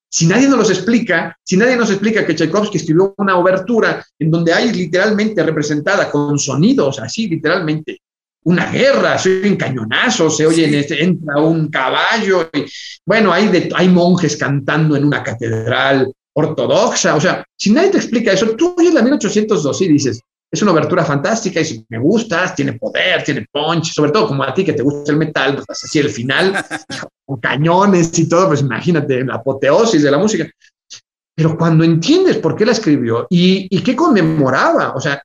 [0.09, 4.31] Si nadie nos los explica, si nadie nos explica que Tchaikovsky escribió una obertura en
[4.31, 7.99] donde hay literalmente representada con sonidos, así literalmente,
[8.43, 12.65] una guerra, se oyen cañonazos, se oye, este, entra un caballo, y,
[13.05, 17.15] bueno, hay, hay monjes cantando en una catedral, ortodoxa.
[17.15, 20.21] O sea, si nadie te explica eso, tú oyes la 1812 y dices,
[20.51, 24.43] es una abertura fantástica y si me gustas, tiene poder, tiene punch, sobre todo como
[24.43, 26.53] a ti que te gusta el metal, pues así el final,
[27.25, 30.49] con cañones y todo, pues imagínate la apoteosis de la música.
[31.35, 35.21] Pero cuando entiendes por qué la escribió y, y qué conmemoraba, o sea,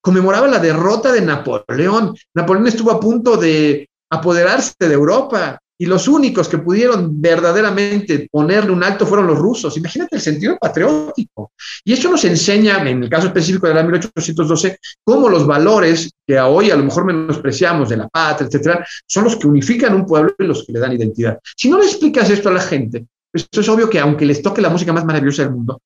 [0.00, 2.16] conmemoraba la derrota de Napoleón.
[2.34, 8.70] Napoleón estuvo a punto de apoderarse de Europa y los únicos que pudieron verdaderamente ponerle
[8.70, 9.76] un alto fueron los rusos.
[9.76, 11.52] Imagínate el sentido patriótico.
[11.84, 16.38] Y eso nos enseña, en el caso específico de la 1812, cómo los valores que
[16.38, 20.34] hoy a lo mejor menospreciamos de la patria, etcétera, son los que unifican un pueblo
[20.38, 21.38] y los que le dan identidad.
[21.56, 24.62] Si no le explicas esto a la gente, esto es obvio que aunque les toque
[24.62, 25.80] la música más maravillosa del mundo,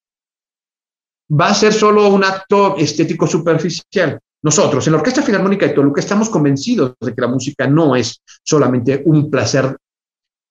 [1.30, 4.18] va a ser solo un acto estético superficial.
[4.42, 8.22] Nosotros, en la Orquesta Filarmónica de Toluca, estamos convencidos de que la música no es
[8.44, 9.76] solamente un placer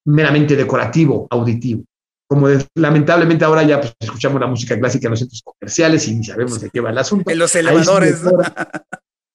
[0.05, 1.83] meramente decorativo, auditivo.
[2.29, 6.25] Como lamentablemente ahora ya pues, escuchamos la música clásica en los centros comerciales y ni
[6.25, 7.31] sabemos de qué va el asunto.
[7.31, 8.21] En los elevadores.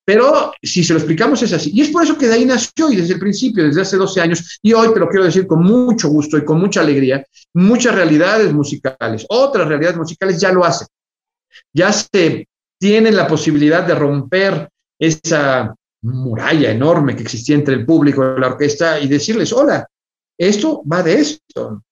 [0.05, 1.71] Pero si se lo explicamos es así.
[1.73, 4.21] Y es por eso que de ahí nació y desde el principio, desde hace 12
[4.21, 7.95] años, y hoy te lo quiero decir con mucho gusto y con mucha alegría, muchas
[7.95, 10.89] realidades musicales, otras realidades musicales ya lo hacen.
[11.73, 12.49] Ya se
[12.83, 14.69] tienen la posibilidad de romper
[14.99, 19.87] esa muralla enorme que existía entre el público y la orquesta y decirles, hola,
[20.37, 21.85] esto va de esto.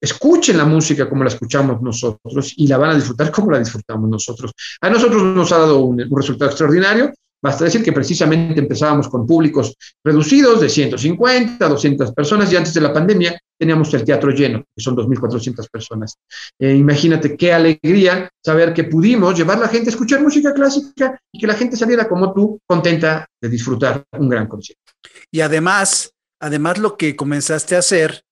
[0.00, 4.08] Escuchen la música como la escuchamos nosotros y la van a disfrutar como la disfrutamos
[4.08, 4.52] nosotros.
[4.80, 7.12] A nosotros nos ha dado un, un resultado extraordinario.
[7.42, 12.82] Basta decir que precisamente empezábamos con públicos reducidos de 150, 200 personas y antes de
[12.82, 16.16] la pandemia teníamos el teatro lleno, que son 2.400 personas.
[16.58, 21.18] Eh, imagínate qué alegría saber que pudimos llevar a la gente a escuchar música clásica
[21.32, 24.92] y que la gente saliera como tú, contenta de disfrutar un gran concierto.
[25.30, 28.22] Y además, además lo que comenzaste a hacer,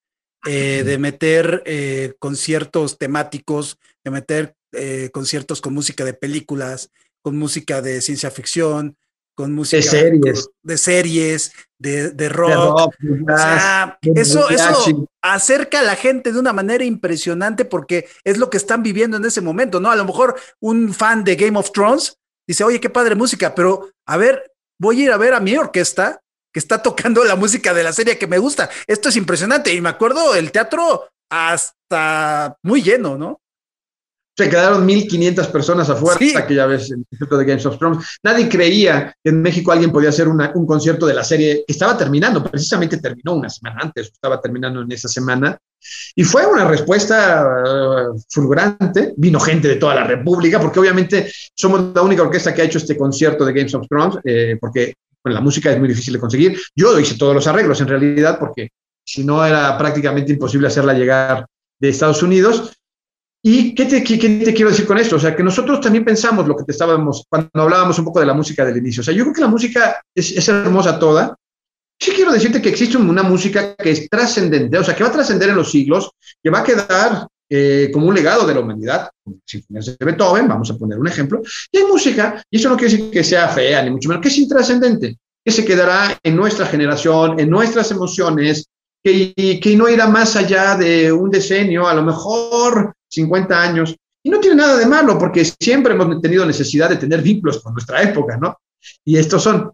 [0.46, 6.90] eh, de meter eh, conciertos temáticos, de meter eh, conciertos con música de películas,
[7.22, 8.98] con música de ciencia ficción,
[9.34, 12.48] con música de series, de, series, de, de rock.
[12.48, 18.08] De rock o sea, eso, eso acerca a la gente de una manera impresionante porque
[18.24, 19.90] es lo que están viviendo en ese momento, ¿no?
[19.90, 22.16] A lo mejor un fan de Game of Thrones
[22.46, 25.56] dice, oye, qué padre música, pero a ver, voy a ir a ver a mi
[25.56, 26.20] orquesta
[26.52, 28.70] que está tocando la música de la serie que me gusta.
[28.86, 29.74] Esto es impresionante.
[29.74, 33.40] Y me acuerdo el teatro hasta muy lleno, ¿no?
[34.36, 36.34] Se quedaron 1.500 personas afuera, sí.
[36.36, 38.04] aquella vez en el Instituto de Games of Thrones.
[38.22, 41.72] Nadie creía que en México alguien podía hacer una, un concierto de la serie que
[41.72, 45.56] estaba terminando, precisamente terminó una semana antes, estaba terminando en esa semana.
[46.16, 49.14] Y fue una respuesta uh, fulgurante.
[49.16, 52.78] Vino gente de toda la República, porque obviamente somos la única orquesta que ha hecho
[52.78, 56.20] este concierto de Games of Thrones, eh, porque bueno, la música es muy difícil de
[56.20, 56.60] conseguir.
[56.74, 58.70] Yo hice todos los arreglos en realidad, porque
[59.04, 61.46] si no era prácticamente imposible hacerla llegar
[61.80, 62.72] de Estados Unidos.
[63.46, 65.16] ¿Y qué te, qué, qué te, quiero decir con esto?
[65.16, 68.24] O sea, que nosotros también pensamos lo que te estábamos, cuando hablábamos un poco de
[68.24, 69.02] la música del inicio.
[69.02, 71.36] O sea, yo creo que la música es, es hermosa toda.
[72.00, 75.12] Sí quiero decirte que existe una música que es trascendente, o sea, que va a
[75.12, 76.10] trascender en los siglos,
[76.42, 79.10] que va a quedar eh, como un legado de la humanidad,
[79.44, 81.42] sinfonías de Beethoven, vamos a poner un ejemplo.
[81.70, 84.28] Y hay música, y eso no quiere decir que sea fea, ni mucho menos, que
[84.28, 88.66] es intrascendente, que se quedará en nuestra generación, en nuestras emociones,
[89.04, 93.96] que, que no irá más allá de un decenio, a lo mejor 50 años.
[94.22, 97.74] Y no tiene nada de malo, porque siempre hemos tenido necesidad de tener vínculos con
[97.74, 98.58] nuestra época, ¿no?
[99.04, 99.70] Y estos son.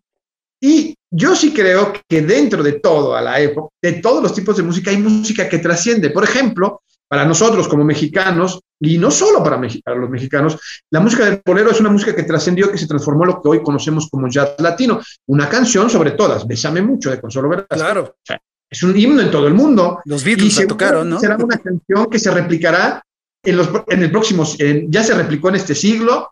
[0.61, 4.57] Y yo sí creo que dentro de todo, a la época, de todos los tipos
[4.57, 6.11] de música, hay música que trasciende.
[6.11, 10.59] Por ejemplo, para nosotros como mexicanos, y no solo para, para, los mexicanos,
[10.91, 13.49] la música del bolero es una música que trascendió, que se transformó en lo que
[13.49, 15.01] hoy conocemos como jazz latino.
[15.27, 17.75] Una canción sobre todas, Bésame mucho de Consuelo Velasco.
[17.75, 18.03] Claro.
[18.03, 20.01] O sea, es un himno en todo el mundo.
[20.05, 21.19] Los Beatles la tocaron, ¿no?
[21.19, 23.03] Será una canción que se replicará
[23.43, 26.31] en, los, en el próximo, en, ya se replicó en este siglo.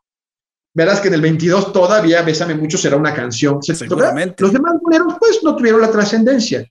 [0.74, 3.62] Verás que en el 22 todavía Bésame mucho será una canción.
[3.62, 4.36] ¿se Seguramente.
[4.42, 6.64] Los demás boleros, pues, no tuvieron la trascendencia.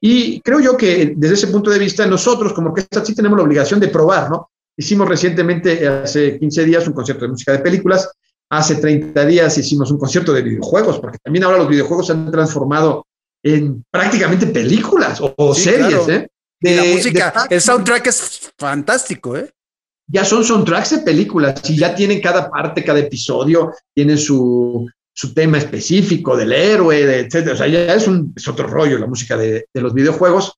[0.00, 3.44] Y creo yo que desde ese punto de vista, nosotros como orquesta sí tenemos la
[3.44, 4.50] obligación de probar, ¿no?
[4.76, 8.08] Hicimos recientemente, hace 15 días, un concierto de música de películas.
[8.50, 12.30] Hace 30 días hicimos un concierto de videojuegos, porque también ahora los videojuegos se han
[12.30, 13.06] transformado
[13.42, 16.08] en prácticamente películas o, Sí, series, claro.
[16.12, 16.28] ¿eh?
[16.60, 19.50] Y la De- música, de- el soundtrack es fantástico, ¿eh?
[20.08, 25.34] Ya son soundtracks de películas y ya tienen cada parte, cada episodio, tiene su, su
[25.34, 27.54] tema específico del héroe, de, etcétera.
[27.54, 30.52] O sea, ya es, un, es otro rollo la música de, de los videojuegos.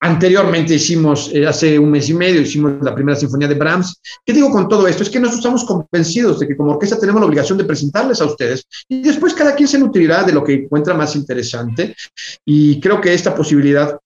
[0.00, 4.00] Anteriormente hicimos, eh, hace un mes y medio, hicimos la primera sinfonía de Brahms.
[4.24, 5.02] ¿Qué digo con todo esto?
[5.02, 8.26] Es que nosotros estamos convencidos de que como orquesta tenemos la obligación de presentarles a
[8.26, 11.96] ustedes y después cada quien se nutrirá de lo que encuentra más interesante.
[12.44, 13.98] Y creo que esta posibilidad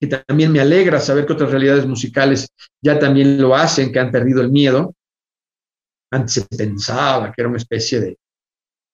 [0.00, 2.48] que también me alegra saber que otras realidades musicales
[2.82, 4.94] ya también lo hacen, que han perdido el miedo.
[6.12, 8.16] Antes se pensaba que era una especie de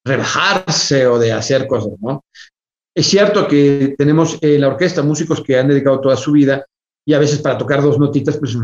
[0.05, 2.25] rebajarse o de hacer cosas, ¿no?
[2.95, 6.65] Es cierto que tenemos en la orquesta músicos que han dedicado toda su vida
[7.07, 8.57] y a veces para tocar dos notitas, pues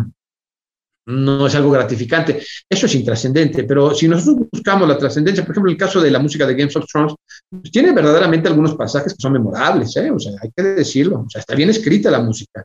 [1.08, 2.42] no es algo gratificante.
[2.68, 6.18] Eso es intrascendente, pero si nosotros buscamos la trascendencia, por ejemplo, el caso de la
[6.18, 7.14] música de Games of Thrones,
[7.50, 10.10] pues tiene verdaderamente algunos pasajes que son memorables, ¿eh?
[10.10, 11.24] O sea, hay que decirlo.
[11.26, 12.62] O sea, está bien escrita la música.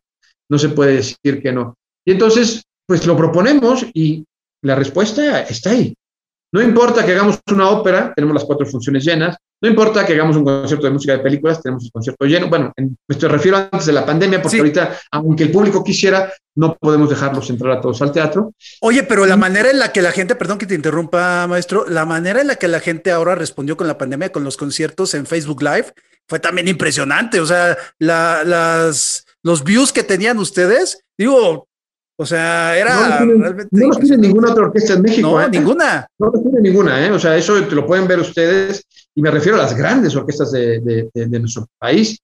[0.50, 1.76] No se puede decir que no.
[2.06, 4.26] Y entonces, pues lo proponemos y
[4.62, 5.94] la respuesta está ahí.
[6.54, 9.36] No importa que hagamos una ópera, tenemos las cuatro funciones llenas.
[9.60, 12.48] No importa que hagamos un concierto de música de películas, tenemos el concierto lleno.
[12.48, 14.60] Bueno, en, me refiero antes de la pandemia, porque Sí.
[14.60, 18.54] ahorita, aunque el público quisiera, no podemos dejarlos entrar a todos al teatro.
[18.82, 22.06] Oye, pero la manera en la que la gente, perdón que te interrumpa, maestro, la
[22.06, 25.26] manera en la que la gente ahora respondió con la pandemia, con los conciertos en
[25.26, 25.94] Facebook Live,
[26.28, 27.40] fue también impresionante.
[27.40, 31.68] O sea, la- las, los views que tenían ustedes, digo,
[32.24, 35.30] o sea, era no realmente no los tiene ninguna otra orquesta en México.
[35.30, 35.50] No, ¿eh?
[35.52, 36.08] ninguna.
[36.18, 37.12] No los tiene ninguna, ¿eh?
[37.12, 38.86] O sea, eso te lo pueden ver ustedes.
[39.14, 42.18] y me refiero a las grandes orquestas de, de, nuestro país,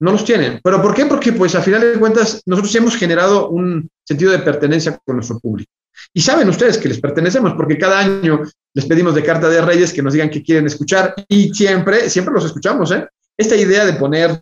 [0.00, 0.60] no los tienen.
[0.62, 1.06] ¿Pero por qué?
[1.06, 5.40] Porque pues a final de cuentas nosotros hemos generado un sentido de pertenencia con nuestro
[5.40, 5.72] público.
[6.14, 8.42] Y saben ustedes que les pertenecemos porque cada año
[8.74, 12.32] les pedimos de carta de reyes que nos digan qué quieren escuchar y siempre, siempre
[12.32, 12.92] los escuchamos.
[12.92, 13.08] ¿eh?
[13.36, 14.40] Esta idea de poner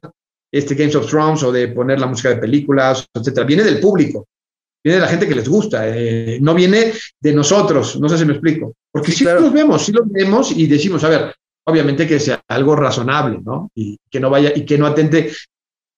[0.55, 4.29] este Games of Thrones o de poner la música de películas, etcétera, viene del público,
[4.85, 8.27] viene de la gente que les gusta, eh, no viene de nosotros, no sé si
[8.27, 8.75] me explico.
[8.93, 11.35] Porque sí, los vemos, sí los vemos y decimos, a ver,
[11.67, 13.71] obviamente que sea algo razonable, ¿no?
[13.75, 15.33] Y que no vaya y que no atente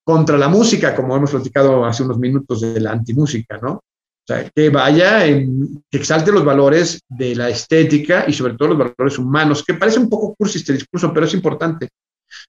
[0.05, 3.73] contra la música, como hemos platicado hace unos minutos de la antimúsica, ¿no?
[3.73, 8.69] O sea, que vaya, en, que exalte los valores de la estética y sobre todo
[8.69, 11.89] los valores humanos, que parece un poco cursi este discurso, pero es importante.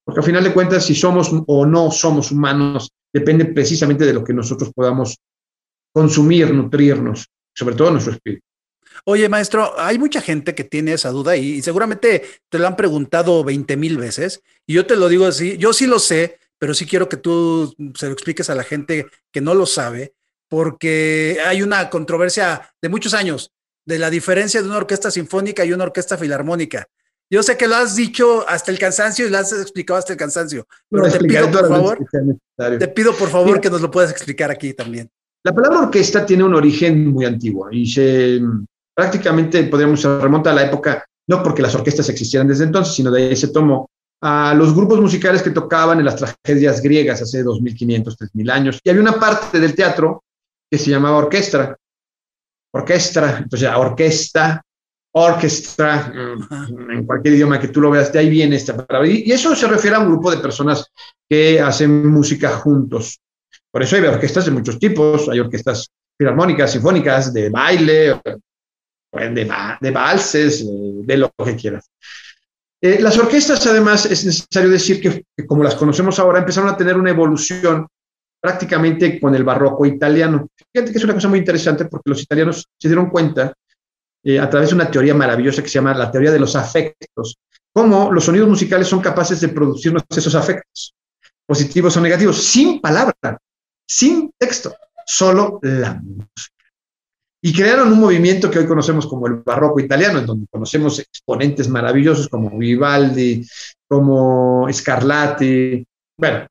[0.04, 4.24] Porque al final de cuentas, si somos o no somos humanos, depende precisamente de lo
[4.24, 5.18] que nosotros podamos
[5.98, 8.46] consumir, nutrirnos, sobre todo nuestro espíritu.
[9.04, 13.44] Oye, maestro, hay mucha gente que tiene esa duda y, seguramente te lo han preguntado
[13.44, 14.44] 20 mil veces.
[14.68, 17.74] Y yo te lo digo así, yo sí lo sé, pero sí quiero que tú
[17.96, 20.14] se lo expliques a la gente que no lo sabe
[20.50, 23.52] porque hay una controversia de muchos años
[23.84, 26.88] de la diferencia de una orquesta sinfónica y una orquesta filarmónica.
[27.28, 30.20] Yo sé que lo has dicho hasta el cansancio y lo has explicado hasta el
[30.20, 31.98] cansancio, pero te pido, por favor,
[32.78, 35.10] te pido por favor que nos lo puedas explicar aquí también.
[35.48, 38.42] La palabra orquesta tiene un origen muy antiguo y se
[38.94, 43.30] prácticamente podríamos remontar a la época, no porque las orquestas existieran desde entonces, sino de
[43.30, 43.90] ahí se tomó
[44.22, 48.80] a los grupos musicales que tocaban en las tragedias griegas hace 2500, 3000 años.
[48.84, 50.26] Y había una parte del teatro
[50.70, 51.78] que se llamaba orquestra.
[52.74, 54.62] Orquestra, entonces orquesta,
[55.14, 56.12] orquestra,
[56.90, 59.08] en cualquier idioma que tú lo veas, de ahí viene esta palabra.
[59.08, 60.92] Y eso se refiere a un grupo de personas
[61.30, 63.22] que hacen música juntos.
[63.78, 68.20] Por eso hay orquestas de muchos tipos, hay orquestas filarmónicas, sinfónicas, de baile,
[69.14, 71.88] de, de valses, de lo que quieras.
[72.82, 76.98] Eh, las orquestas, además, es necesario decir que, como las conocemos ahora, empezaron a tener
[76.98, 77.86] una evolución
[78.42, 80.48] prácticamente con el barroco italiano.
[80.74, 83.54] Fíjate que es una cosa muy interesante porque los italianos se dieron cuenta
[84.24, 87.38] eh, a través de una teoría maravillosa que se llama la teoría de los afectos,
[87.72, 90.96] cómo los sonidos musicales son capaces de producirnos esos afectos,
[91.46, 93.38] positivos o negativos, sin palabra,
[93.88, 96.58] sin texto, solo la música.
[97.42, 101.70] Y crearon un movimiento que hoy conocemos como el barroco italiano, en donde conocemos exponentes
[101.70, 103.48] maravillosos como Vivaldi,
[103.88, 105.86] como Scarlatti,
[106.18, 106.48] bueno,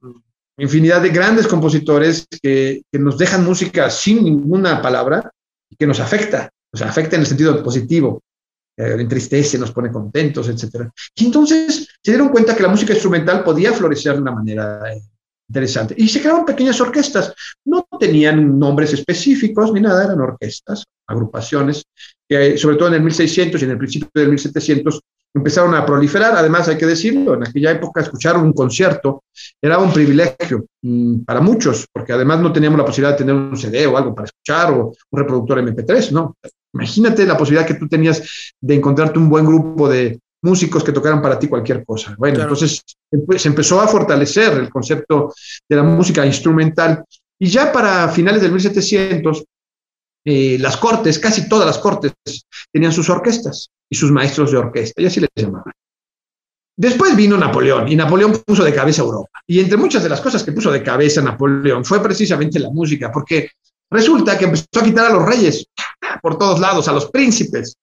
[0.59, 5.31] infinidad de grandes compositores que, nos dejan música sin ninguna palabra
[5.69, 8.23] y que nos afecta, sea, afecta en el sentido positivo,
[8.77, 10.89] eh, entristece, nos pone contentos, etc.
[11.15, 15.03] Y entonces se dieron cuenta que la música instrumental podía florecer de una manera eh,
[15.49, 15.95] interesante.
[15.97, 17.33] Y se crearon pequeñas orquestas.
[17.65, 21.85] No tenían nombres específicos ni nada, eran orquestas, agrupaciones,
[22.29, 25.01] que sobre todo en el 1600 y en el principio del 1700
[25.35, 26.35] empezaron a proliferar.
[26.35, 29.25] Además, hay que decirlo, en aquella época escuchar un concierto
[29.61, 33.57] era un privilegio mm, para muchos, porque además no teníamos la posibilidad de tener un
[33.57, 36.37] CD o algo para escuchar o un reproductor MP3, ¿no?
[36.73, 41.21] Imagínate la posibilidad que tú tenías de encontrarte un buen grupo de músicos que tocaran
[41.21, 42.15] para ti cualquier cosa.
[42.17, 42.83] Bueno, entonces
[43.37, 45.35] se empezó a fortalecer el concepto
[45.69, 47.05] de la música instrumental
[47.39, 49.45] y ya para finales del 1700
[50.29, 52.13] eh, las cortes, casi todas las cortes,
[52.73, 55.73] tenían sus orquestas y sus maestros de orquesta, y así les llamaban.
[56.77, 59.41] Después vino Napoleón y Napoleón puso de cabeza Europa.
[59.47, 63.11] Y entre muchas de las cosas que puso de cabeza Napoleón fue precisamente la música,
[63.13, 63.51] porque
[63.89, 65.65] resulta que empezó a quitar a los reyes
[66.21, 67.77] por todos lados, a los príncipes,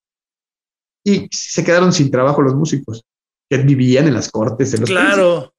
[1.04, 3.04] y se quedaron sin trabajo los músicos
[3.50, 4.74] que vivían en las cortes.
[4.74, 5.54] En los claro.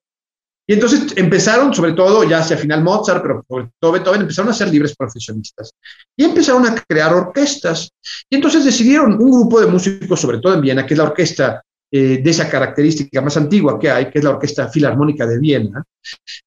[0.67, 4.55] Y entonces empezaron, sobre todo ya hacia final Mozart, pero sobre todo Beethoven, empezaron a
[4.55, 5.73] ser libres profesionistas.
[6.17, 7.91] Y empezaron a crear orquestas.
[8.31, 11.63] Y entonces decidieron un grupo de músicos, sobre todo en Viena, que es la orquesta
[11.97, 15.85] eh, de esa característica más antigua que hay, que es la Orquesta Filarmónica de Viena,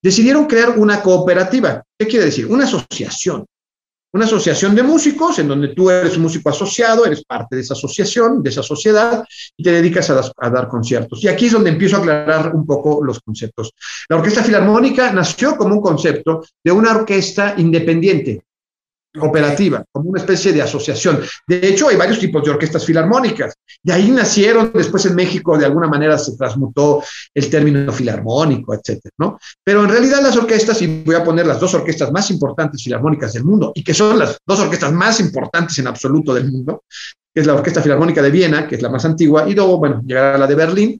[0.02, 1.82] decidieron crear una cooperativa.
[1.98, 2.48] ¿Qué quiere decir?
[2.48, 3.46] Una asociación
[4.18, 8.42] una asociación de músicos en donde tú eres músico asociado, eres parte de esa asociación,
[8.42, 9.24] de esa sociedad,
[9.56, 11.24] y te dedicas a, dar conciertos.
[11.24, 13.74] Y aquí es donde empiezo a aclarar un poco los conceptos.
[14.10, 18.42] La Orquesta Filarmónica nació como un concepto de una orquesta independiente,
[19.18, 21.22] cooperativa, como una especie de asociación.
[21.48, 23.54] De hecho, hay varios tipos de orquestas filarmónicas.
[23.84, 27.04] Y ahí nacieron, después en México de alguna manera se transmutó
[27.34, 29.40] el término filarmónico, etcétera, ¿no?
[29.64, 33.34] Pero en realidad las orquestas, y voy a poner las dos orquestas más importantes filarmónicas
[33.34, 36.84] del mundo, y que son las dos orquestas más importantes en absoluto del mundo,
[37.34, 40.02] que es la Orquesta Filarmónica de Viena, que es la más antigua, y luego, bueno,
[40.06, 41.00] llegará la de Berlín,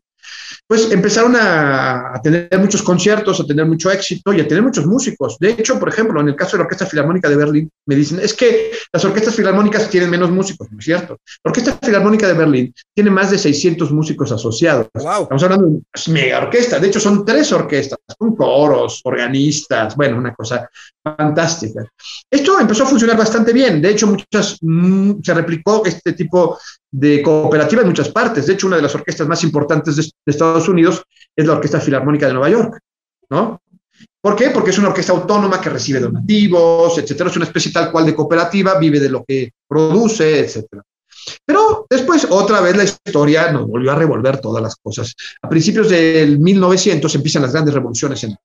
[0.66, 4.86] pues empezaron a, a, tener muchos conciertos, a tener mucho éxito y a tener muchos
[4.86, 5.38] músicos.
[5.40, 8.20] De hecho, por ejemplo, en el caso de la Orquesta Filarmónica de Berlín, me dicen,
[8.20, 11.20] es que las orquestas filarmónicas tienen menos músicos, ¿no es cierto?
[11.44, 14.88] La Orquesta Filarmónica de Berlín tiene más de 600 músicos asociados.
[14.94, 15.24] Wow.
[15.24, 16.80] Estamos hablando de una mega orquesta.
[16.80, 20.70] De hecho, son tres orquestas, con coros, organistas, bueno, una cosa
[21.04, 21.86] fantástica.
[22.30, 23.82] Esto empezó a funcionar bastante bien.
[23.82, 26.60] De hecho, muchas, mm, se replicó este tipo
[26.92, 28.48] de cooperativa en muchas partes.
[28.48, 31.04] De hecho, una de las orquestas más importantes de, de Estados Unidos
[31.36, 32.80] es la Orquesta Filarmónica de Nueva York,
[33.30, 33.62] ¿no?
[34.22, 34.50] ¿Por qué?
[34.50, 37.30] Porque es una orquesta autónoma que recibe donativos, etcétera.
[37.30, 40.84] Es una especie tal cual de cooperativa, vive de lo que produce, etcétera.
[41.46, 45.14] Pero después, otra vez, la historia nos volvió a revolver todas las cosas.
[45.42, 48.24] A principios del 1900 empiezan las grandes revoluciones.
[48.24, 48.36] En...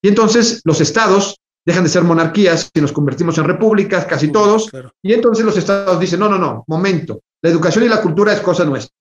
[0.00, 4.70] Y entonces los estados dejan de ser monarquías y nos convertimos en repúblicas, casi todos.
[4.70, 4.92] Claro.
[5.02, 8.40] Y entonces los estados dicen, no, no, no, momento, la educación y la cultura es
[8.40, 8.94] cosa nuestra.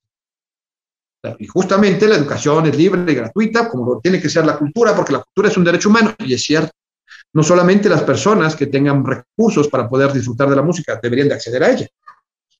[1.38, 5.14] Y justamente la educación es libre y gratuita, como tiene que ser la cultura, porque
[5.14, 6.72] la cultura es un derecho humano, y es cierto.
[7.34, 11.36] No solamente las personas que tengan recursos para poder disfrutar de la música deberían de
[11.36, 11.88] acceder a ella.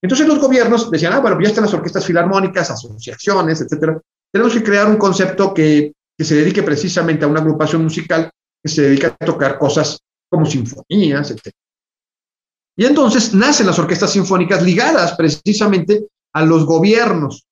[0.02, 4.00] Entonces los gobiernos decían, ah, bueno, ya están las orquestas filarmónicas, asociaciones, etcétera.
[4.32, 8.32] Tenemos que crear un concepto que, que se dedique precisamente a una agrupación musical
[8.64, 10.00] que se dedica a tocar cosas
[10.30, 11.52] como sinfonías, etc.
[12.78, 17.46] Y entonces nacen las orquestas sinfónicas ligadas precisamente a los gobiernos.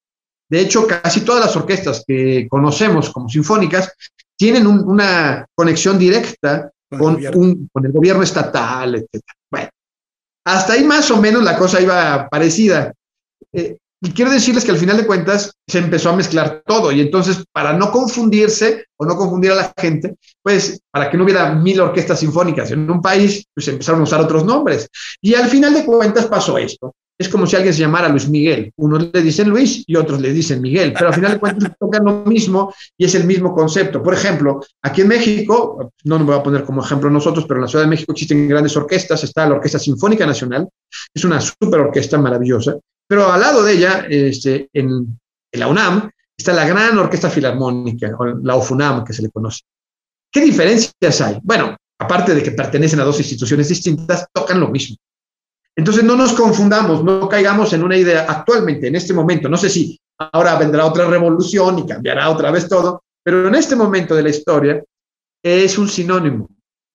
[0.49, 3.93] De hecho, casi todas las orquestas que conocemos como sinfónicas
[4.35, 9.21] tienen un, una conexión directa con, con, un, con, el gobierno estatal, etc.
[9.51, 9.69] Bueno,
[10.45, 12.93] hasta ahí más o menos la cosa iba parecida.
[13.53, 17.01] Eh, y quiero decirles que al final de cuentas se empezó a mezclar todo y
[17.01, 21.53] entonces para no confundirse o no confundir a la gente, pues para que no hubiera
[21.53, 24.87] mil orquestas sinfónicas en un país, pues empezaron a usar otros nombres.
[25.21, 26.93] Y al final de cuentas pasó esto.
[27.19, 28.71] Es como si alguien se llamara Luis Miguel.
[28.77, 32.05] Unos le dicen Luis y otros le dicen Miguel, pero al final de cuentas tocan
[32.05, 34.01] lo mismo y es el mismo concepto.
[34.01, 37.63] Por ejemplo, aquí en México, no me voy a poner como ejemplo nosotros, pero en
[37.63, 39.21] la Ciudad de México existen grandes orquestas.
[39.25, 40.69] Está la Orquesta Sinfónica Nacional,
[41.13, 45.19] es una súper orquesta maravillosa, pero al lado de ella, este, en,
[45.51, 49.61] en la UNAM, está la gran Orquesta Filarmónica, o la OFUNAM, que se le conoce.
[50.31, 51.37] ¿Qué diferencias hay?
[51.43, 54.95] Bueno, aparte de que pertenecen a dos instituciones distintas, tocan lo mismo.
[55.79, 59.69] Entonces no nos confundamos, no caigamos en una idea actualmente, en este momento, no sé
[59.69, 64.23] si ahora vendrá otra revolución y cambiará otra vez todo, pero en este momento de
[64.23, 64.83] la historia
[65.41, 66.49] es un sinónimo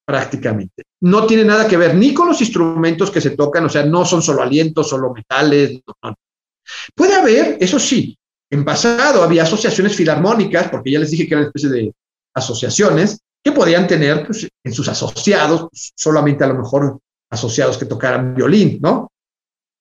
[0.05, 0.83] prácticamente.
[1.01, 4.05] No tiene nada que ver ni con los instrumentos que se tocan, o sea, no
[4.05, 5.81] son solo alientos, solo metales.
[6.93, 8.15] Puede haber, eso sí,
[8.51, 11.91] en pasado había asociaciones filarmónicas, porque ya les dije que eran especie de
[12.35, 17.85] asociaciones, que podían tener pues, en sus asociados pues, solamente a lo mejor asociados que
[17.85, 19.11] tocaran violín, ¿no?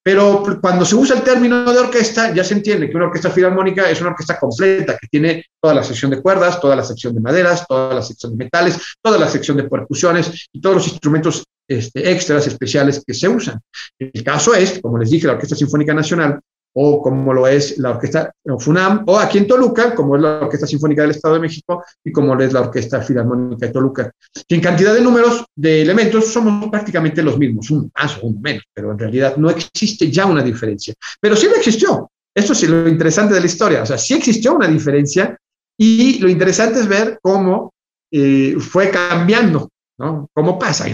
[0.05, 3.89] Pero cuando se usa el término de orquesta, ya se entiende que una orquesta filarmónica
[3.89, 7.23] es una orquesta completa, que tiene toda la sección de cuerdas, toda la sección de
[7.23, 11.45] maderas, toda la sección de metales, toda la sección de percusiones y todos los instrumentos
[11.67, 13.59] este, extras especiales que se usan.
[13.99, 16.39] El caso es, como les dije, la Orquesta Sinfónica Nacional
[16.75, 20.67] o como lo es la Orquesta FUNAM, o aquí en Toluca, como es la Orquesta
[20.67, 24.11] Sinfónica del Estado de México y como lo es la Orquesta Filarmónica de Toluca.
[24.49, 28.41] Y en cantidad de números de elementos somos prácticamente los mismos, uno más o uno
[28.41, 30.95] menos, pero en realidad no existe ya una diferencia.
[31.21, 32.11] Pero sí lo existió.
[32.35, 33.83] Esto es lo interesante de la historia.
[33.83, 35.39] O sea, sí existió una diferencia
[35.79, 37.73] y lo interesante es ver cómo
[38.11, 40.29] eh, fue cambiando, ¿no?
[40.33, 40.87] ¿Cómo pasa?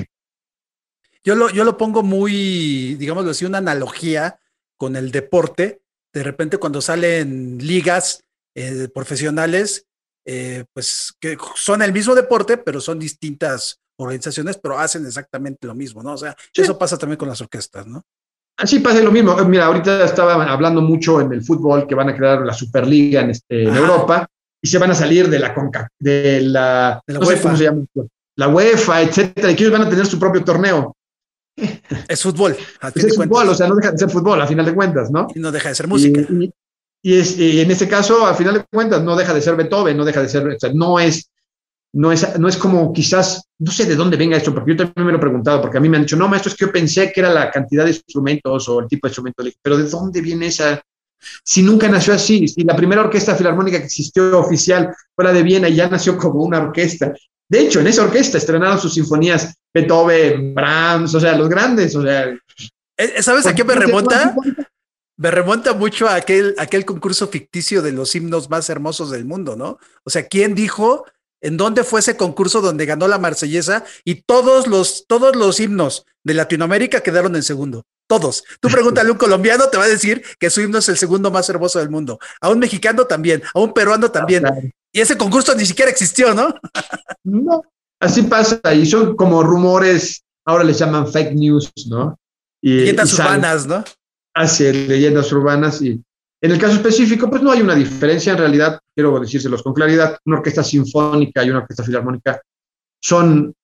[1.25, 4.40] Yo lo, yo lo pongo muy, digamos así, una analogía
[4.81, 5.83] con el deporte.
[6.13, 8.25] De repente cuando salen ligas
[8.57, 9.85] eh, profesionales,
[10.27, 15.75] eh, pues que son el mismo deporte, pero son distintas organizaciones, pero hacen exactamente lo
[15.75, 16.15] mismo, ¿no?
[16.15, 16.63] O sea, sí.
[16.63, 18.03] eso pasa también con las orquestas, ¿no?
[18.57, 19.37] Así pasa lo mismo.
[19.45, 23.31] Mira, ahorita estaba hablando mucho en el fútbol que van a crear la Superliga en,
[23.31, 24.27] este, en Europa
[24.63, 27.37] y se van a salir de la Conca, de la, de la no UEFA.
[27.37, 27.85] Sé cómo se llama,
[28.37, 30.97] la UEFA, etcétera, y que ellos van a tener su propio torneo.
[32.09, 32.57] Es fútbol.
[32.81, 35.29] Pues es fútbol, o sea, no deja de ser fútbol, a final de cuentas, ¿no?
[35.35, 36.21] Y no deja de ser música.
[36.21, 36.53] Y, y,
[37.03, 39.97] y, es, y, en ese caso, a final de cuentas, no deja de ser Beethoven,
[39.97, 41.31] no deja de ser, o sea, no es,
[41.93, 45.07] no es, no es como quizás, no sé de dónde venga esto, porque yo también
[45.07, 46.73] me lo he preguntado, porque a mí me han dicho, no, maestro, es que yo
[46.73, 50.21] pensé que era la cantidad de instrumentos o el tipo de instrumento, pero ¿de dónde
[50.21, 50.81] viene esa?
[51.45, 55.43] Si nunca nació así, si la primera orquesta filarmónica que existió oficial fue la de
[55.43, 57.13] Viena y ya nació como una orquesta,
[57.51, 62.03] de hecho, en esa orquesta estrenaron sus sinfonías Beethoven, Brahms, o sea, los grandes, o
[62.03, 62.37] sea.
[62.97, 64.35] Eh, ¿Sabes a qué me remonta?
[65.17, 69.55] Me remonta mucho a aquel, aquel concurso ficticio de los himnos más hermosos del mundo,
[69.55, 69.79] ¿no?
[70.05, 71.05] O sea, ¿quién dijo
[71.43, 76.07] en dónde fue ese concurso donde ganó la marsellesa y todos los, todos los himnos
[76.25, 77.85] de Latinoamérica quedaron en segundo?
[78.11, 78.43] todos.
[78.59, 81.31] Tú pregúntale a un colombiano, te va a decir que su himno es el segundo
[81.31, 82.19] más hermoso del mundo.
[82.41, 84.45] A un mexicano también, a un peruano también.
[84.93, 86.53] Y ese concurso ni siquiera existió, ¿no?
[87.23, 87.63] no,
[88.01, 88.61] así pasa.
[88.75, 92.19] Y son como rumores, ahora les llaman fake news, ¿no?
[92.63, 93.85] Y, leyendas urbanas, ¿no?
[94.35, 95.81] Así, leyendas urbanas.
[95.83, 96.03] Y
[96.43, 98.33] en el caso específico, pues no hay una diferencia.
[98.33, 102.41] En realidad, quiero decírselos con claridad, una orquesta sinfónica y una orquesta filarmónica
[103.03, 103.55] son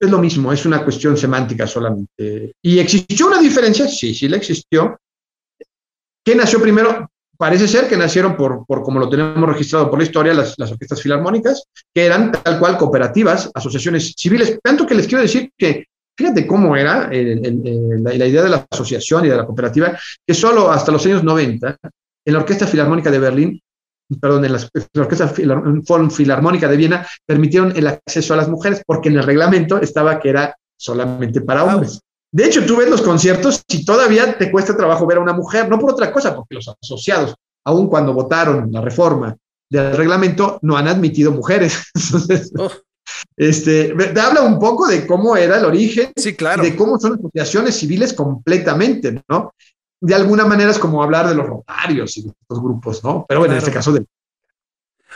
[0.00, 2.52] es lo mismo, es una cuestión semántica solamente.
[2.62, 3.86] ¿Y existió una diferencia?
[3.88, 4.98] Sí, sí la existió.
[6.24, 7.10] ¿Qué nació primero?
[7.36, 10.70] Parece ser que nacieron por, por como lo tenemos registrado por la historia, las, las
[10.70, 14.58] orquestas filarmónicas, que eran tal cual cooperativas, asociaciones civiles.
[14.62, 19.28] Tanto que les quiero decir que Fíjate cómo era la, idea de la asociación y
[19.28, 21.76] de la cooperativa, que solo hasta los años 90,
[22.26, 23.60] en la Orquesta Filarmónica de Berlín,
[24.20, 24.60] perdón, en la,
[24.96, 30.20] Orquesta Filarmónica de Viena permitieron el acceso a las mujeres porque en el reglamento estaba
[30.20, 32.00] que era solamente para hombres.
[32.34, 35.68] De hecho, tú ves los conciertos y todavía te cuesta trabajo ver a una mujer,
[35.68, 39.36] no por otra cosa, porque los asociados, aun cuando votaron la reforma
[39.70, 41.84] del reglamento, no han admitido mujeres.
[41.94, 42.72] Entonces, oh.
[43.36, 46.64] este, te habla un poco de cómo era el origen, sí, claro.
[46.64, 49.52] de cómo son asociaciones civiles completamente, ¿no?
[50.00, 53.24] de alguna manera es como hablar de los rotarios y de estos grupos, ¿no?
[53.26, 54.04] Pero bueno, en este caso de...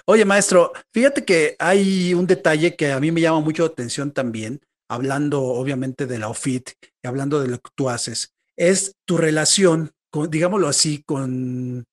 [0.06, 4.12] Oye, maestro, fíjate que hay un detalle que a mí me llama mucho la atención
[4.12, 6.70] también, hablando obviamente de la OFIT
[7.02, 9.92] y hablando de lo que tú haces, es tu relación,
[10.28, 11.84] digámoslo así, con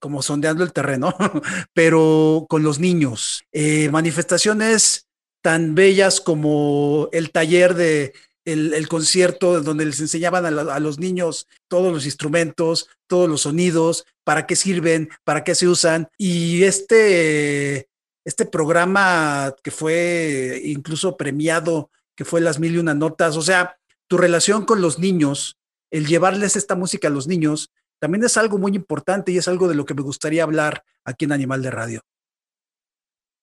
[0.00, 1.16] como sondeando el terreno,
[1.72, 3.44] pero con los niños.
[3.52, 5.06] Eh, manifestaciones
[5.42, 8.12] tan bellas como el taller de
[8.46, 14.46] el, concierto donde les enseñaban a, los niños todos los instrumentos, todos los sonidos, para
[14.46, 16.08] qué sirven, para qué se usan.
[16.16, 17.88] Y este,
[18.24, 23.76] este programa que fue incluso premiado, que fue Las Mil y Una Notas, o sea,
[24.08, 25.58] tu relación con los niños,
[25.90, 29.68] el llevarles esta música a los niños, también es algo muy importante y es algo
[29.68, 32.00] de lo que me gustaría hablar aquí en Animal de Radio.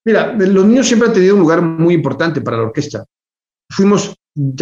[0.05, 3.05] Mira, los niños siempre han tenido un lugar muy importante para la orquesta.
[3.69, 4.13] Fuimos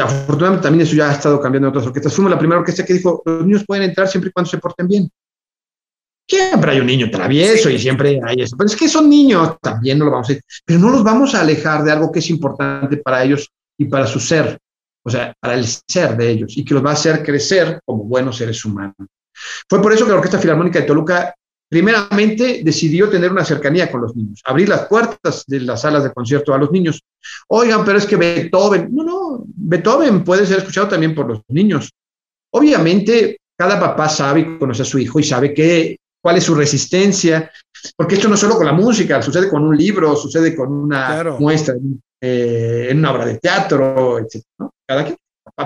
[0.02, 2.14] afortunadamente también eso ya ha estado cambiando en otras orquestas.
[2.14, 4.88] Fuimos la primera orquesta que dijo, los niños pueden entrar siempre y cuando se porten
[4.88, 5.10] bien.
[6.30, 8.56] Siempre hay un niño travieso y siempre hay eso.
[8.56, 10.46] Pero es que son niños, también no lo vamos a decir.
[10.64, 13.50] Pero no los vamos a alejar de algo que es importante para ellos
[13.82, 14.60] y para su ser.
[15.04, 18.04] O sea, para el ser de ellos y que los va a hacer crecer como
[18.04, 18.96] buenos seres humanos.
[19.68, 21.34] Fue por eso que la Orquesta Filarmónica de Toluca
[21.68, 26.14] primeramente decidió tener una cercanía con los niños, abrir las puertas de las salas de
[26.14, 27.02] concierto a los niños.
[27.48, 31.90] Oigan, pero es que Beethoven, no, no, Beethoven puede ser escuchado también por los niños.
[32.52, 36.54] Obviamente, cada papá sabe y conoce a su hijo y sabe qué, cuál es su
[36.54, 37.50] resistencia,
[37.96, 41.36] porque esto no es solo con la música, sucede con un libro, sucede con una
[41.40, 41.74] muestra
[42.22, 44.44] eh, en una obra de teatro, etc.
[44.86, 45.18] Cada quien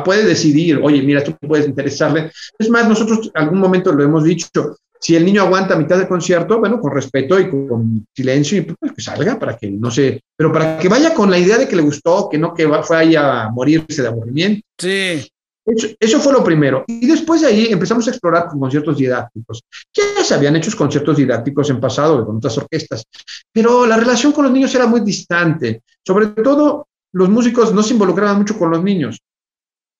[0.03, 2.31] puede decidir, oye, mira, tú puedes interesarle.
[2.57, 6.59] Es más, nosotros algún momento lo hemos dicho, si el niño aguanta mitad del concierto,
[6.59, 10.51] bueno, con respeto y con silencio, y pues, que salga para que no se, pero
[10.51, 13.15] para que vaya con la idea de que le gustó, que no que fue ahí
[13.15, 14.61] a morirse de aburrimiento.
[14.79, 15.27] Sí.
[15.65, 16.83] Eso, fue lo primero.
[16.87, 19.63] Y después de ahí empezamos a explorar con conciertos didácticos.
[19.93, 23.03] Ya se habían hecho conciertos didácticos en pasado con otras orquestas,
[23.51, 25.81] pero la relación con los niños era muy distante.
[26.05, 29.19] Sobre todo, los músicos no se involucraban mucho con los niños.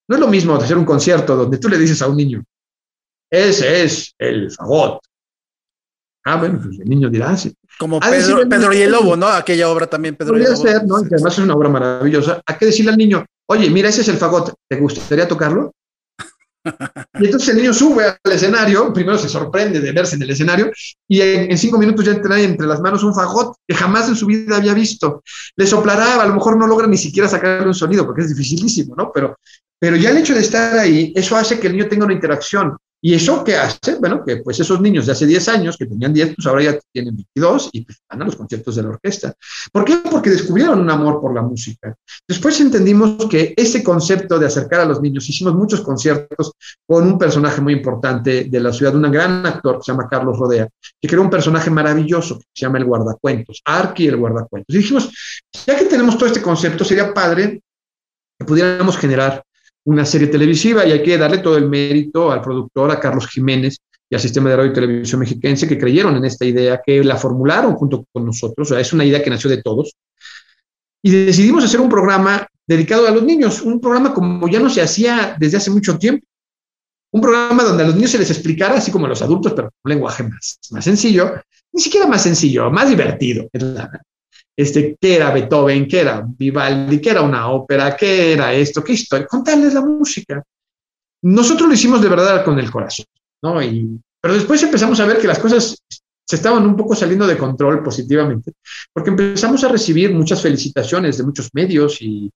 [0.08, 2.44] No es lo mismo hacer un concierto donde tú le dices a un niño,
[3.30, 5.00] ese es el fagot.
[6.24, 7.54] Ah, bueno, pues el niño dirá, sí.
[7.78, 9.28] Como Pedro, Pedro, y el Lobo, ¿no?
[9.28, 10.56] Aquella obra también, Pedro y el Lobo.
[10.56, 10.96] ser, ¿no?
[10.96, 12.40] Además es una obra maravillosa.
[12.44, 15.72] Hay que decirle al niño, oye, mira, ese es el fagot, ¿te gustaría tocarlo?
[17.20, 20.70] Y entonces el niño sube al escenario, primero se sorprende de verse en el escenario,
[21.08, 24.26] y en, cinco minutos ya trae entre las manos un fagot que jamás en su
[24.26, 25.22] vida había visto.
[25.56, 28.94] Le soplará, a lo mejor no logra ni siquiera sacarle un sonido, porque es dificilísimo,
[28.96, 29.12] ¿no?
[29.12, 29.38] Pero,
[29.78, 32.76] pero ya el hecho de estar ahí, eso hace que el niño tenga una interacción.
[33.06, 34.00] ¿Y eso qué hace?
[34.00, 36.78] Bueno, que pues esos niños de hace 10 años, que tenían 10, pues ahora ya
[36.90, 39.32] tienen 22 y pues, van a los conciertos de la orquesta.
[39.70, 39.98] ¿Por qué?
[40.10, 41.94] Porque descubrieron un amor por la música.
[42.26, 46.54] Después entendimos que ese concepto de acercar a los niños, hicimos muchos conciertos
[46.84, 50.36] con un personaje muy importante de la ciudad, un gran actor que se llama Carlos
[50.36, 50.68] Rodea,
[51.00, 54.74] que creó un personaje maravilloso que se llama el guardacuentos, Arqui el guardacuentos.
[54.74, 55.12] Y dijimos,
[55.64, 57.62] ya que tenemos todo este concepto, sería padre
[58.36, 59.45] que pudiéramos generar
[59.86, 63.78] una serie televisiva y hay que darle todo el mérito al productor, a Carlos Jiménez
[64.10, 67.16] y al sistema de radio y televisión mexiquense que creyeron en esta idea, que la
[67.16, 69.94] formularon junto con nosotros, o sea, es una idea que nació de todos.
[71.02, 74.82] Y decidimos hacer un programa dedicado a los niños, un programa como ya no se
[74.82, 76.26] hacía desde hace mucho tiempo.
[77.12, 79.68] Un programa donde a los niños se les explicara, así como a los adultos, pero
[79.68, 81.34] con un lenguaje más, más sencillo,
[81.72, 83.48] ni siquiera más sencillo, más divertido
[84.56, 88.94] este, qué era Beethoven, qué era Vivaldi, qué era una ópera, qué era esto, qué
[88.94, 90.42] historia, contarles la música.
[91.22, 93.06] nosotros lo hicimos de verdad con el corazón,
[93.42, 93.62] ¿no?
[93.62, 95.82] Y, pero después empezamos a ver que las cosas
[96.28, 98.52] se estaban un poco saliendo de control positivamente,
[98.92, 102.30] porque empezamos a recibir muchas felicitaciones de muchos medios y,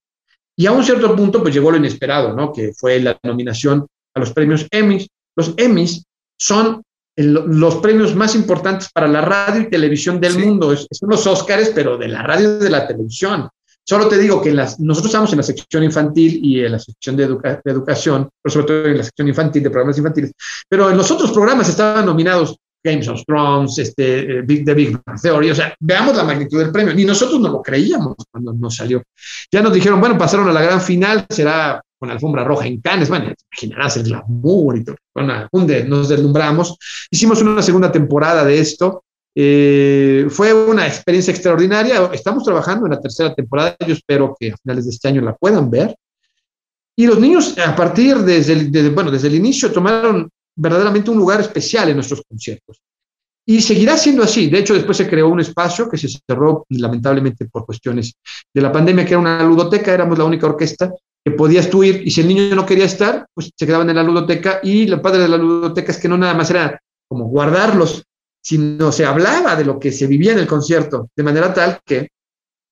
[0.56, 2.52] y a un cierto punto pues llegó lo inesperado, ¿no?
[2.52, 5.08] Que fue la nominación a los premios Emmys.
[5.34, 6.04] Los Emmys
[6.38, 6.82] son
[7.22, 10.74] los premios más importantes para la radio y televisión del mundo.
[10.76, 13.48] son los Óscares, pero de la radio y de la televisión.
[13.84, 17.16] Solo te digo que las, nosotros estamos en la sección infantil y en la sección
[17.16, 20.32] de, educación, pero sobre todo en la sección infantil de programas infantiles,
[20.68, 24.98] pero en los otros programas estaban nominados Games of Thrones, este, eh, Big, The Big
[25.04, 26.94] Bang Theory, o sea, veamos la magnitud del premio.
[26.94, 29.02] Ni nosotros no lo creíamos cuando nos salió.
[29.52, 33.10] Ya nos dijeron, bueno, pasaron a la gran final, será con alfombra roja en Cannes,
[33.10, 34.96] bueno, imaginarás el glamour y todo.
[35.86, 36.78] nos deslumbramos.
[37.10, 39.04] Hicimos una segunda temporada de esto.
[39.34, 42.10] Eh, fue una experiencia extraordinaria.
[42.14, 43.76] Estamos trabajando en la tercera temporada.
[43.86, 45.94] Yo espero que a finales de este año la puedan ver.
[46.96, 51.42] Y los niños, a partir desde el, bueno, desde el inicio, tomaron verdaderamente un lugar
[51.42, 52.80] especial en nuestros conciertos.
[53.44, 54.48] Y seguirá siendo así.
[54.48, 58.14] De hecho, después se creó un espacio que se cerró lamentablemente por cuestiones
[58.54, 60.90] de la pandemia, que era una ludoteca, éramos la única orquesta
[61.24, 63.96] que podías tú ir y si el niño no quería estar, pues se quedaban en
[63.96, 67.26] la ludoteca y lo padre de la ludoteca es que no nada más era como
[67.26, 68.04] guardarlos,
[68.42, 72.08] sino se hablaba de lo que se vivía en el concierto, de manera tal que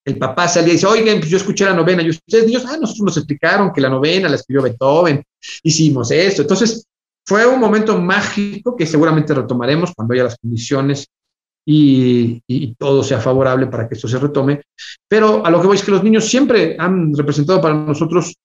[0.05, 2.77] el papá salía y dice, oigan, pues yo escuché la novena, y ustedes niños, ah,
[2.79, 5.23] nosotros nos explicaron que la novena la escribió Beethoven,
[5.61, 6.41] hicimos esto.
[6.41, 6.85] Entonces,
[7.25, 11.07] fue un momento mágico que seguramente retomaremos cuando haya las condiciones
[11.71, 14.61] y, todo sea favorable para que esto se retome.
[15.07, 18.35] Pero a lo que voy es que los niños siempre han representado para nosotros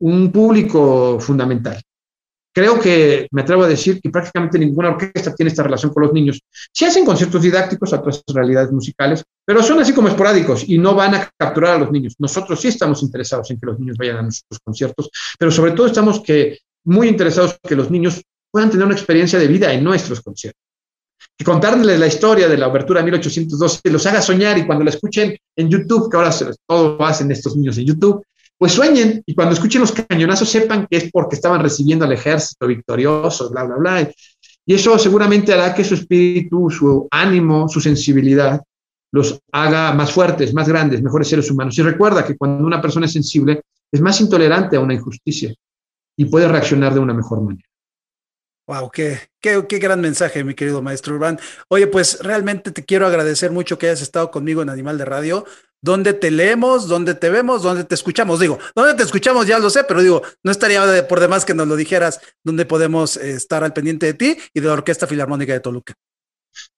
[0.00, 1.80] un público fundamental.
[2.54, 6.12] Creo que me atrevo a decir que prácticamente ninguna orquesta tiene esta relación con los
[6.12, 6.40] niños.
[6.72, 10.94] Sí hacen conciertos didácticos a las realidades musicales, pero son así como esporádicos y no
[10.94, 12.14] van a capturar a los niños.
[12.18, 15.86] Nosotros sí estamos interesados en que los niños vayan a nuestros conciertos, pero sobre todo
[15.86, 16.22] estamos
[16.84, 20.71] muy interesados en que los niños puedan tener una experiencia de vida en nuestros conciertos
[21.42, 24.90] que contarles la historia de la abertura de 1812 los haga soñar y cuando la
[24.90, 26.30] escuchen en YouTube, que ahora
[26.68, 28.24] todo hacen estos niños en YouTube,
[28.56, 32.68] pues sueñen y cuando escuchen los cañonazos sepan que es porque estaban recibiendo al ejército
[32.68, 34.10] victorioso, bla, bla, bla.
[34.64, 38.62] Y eso seguramente hará que su espíritu, su ánimo, su sensibilidad
[39.10, 41.76] los haga más fuertes, más grandes, mejores seres humanos.
[41.76, 45.52] Y recuerda que cuando una persona es sensible, es más intolerante a una injusticia
[46.16, 47.66] y puede reaccionar de una mejor manera.
[48.72, 51.38] Wow, qué, qué, gran mensaje, mi querido maestro Urbán.
[51.68, 55.44] Oye, pues realmente te quiero agradecer mucho que hayas estado conmigo en Animal de Radio,
[55.82, 58.40] donde te leemos, donde te vemos, donde te escuchamos.
[58.40, 61.68] Digo, donde te escuchamos ya lo sé, pero digo, no estaría por demás que nos
[61.68, 65.52] lo dijeras, donde podemos eh, estar al pendiente de ti y de la Orquesta Filarmónica
[65.52, 65.94] de Toluca.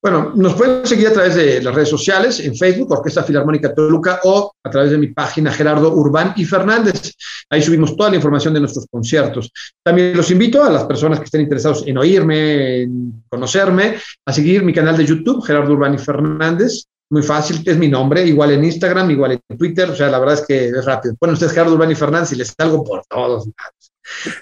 [0.02, 4.20] Bueno, nos pueden seguir a través de las redes sociales, en Facebook, Orquesta Filarmónica Toluca,
[4.24, 7.12] o a través de mi página Gerardo Urbán y Fernández.
[7.48, 9.50] Ahí subimos toda la información de nuestros conciertos.
[9.82, 13.96] También los invito a las personas que estén interesados en oírme, en conocerme,
[14.26, 16.84] a seguir mi canal de YouTube, Gerardo Urbán y Fernández.
[17.10, 20.34] Muy fácil, es mi nombre, igual en Instagram, igual en Twitter, o sea, la verdad
[20.34, 21.14] es que es rápido.
[21.20, 23.48] Bueno, ustedes Gerardo Urbán y Fernández y les salgo por todos lados.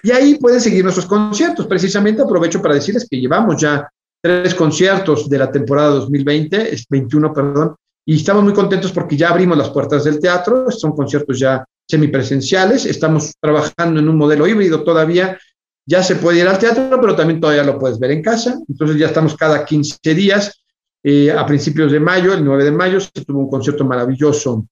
[0.02, 1.66] Y ahí pueden seguir nuestros conciertos.
[1.66, 3.88] Precisamente aprovecho para decirles que llevamos ya
[4.22, 7.74] tres conciertos de la temporada 2020, es 21, perdón,
[8.06, 12.86] y estamos muy contentos porque ya abrimos las puertas del teatro, son conciertos ya semipresenciales,
[12.86, 15.38] estamos trabajando en un modelo híbrido todavía,
[15.84, 18.96] ya se puede ir al teatro, pero también todavía lo puedes ver en casa, entonces
[18.96, 20.62] ya estamos cada 15 días,
[21.02, 24.66] eh, a principios de mayo, el 9 de mayo, se tuvo un concierto maravilloso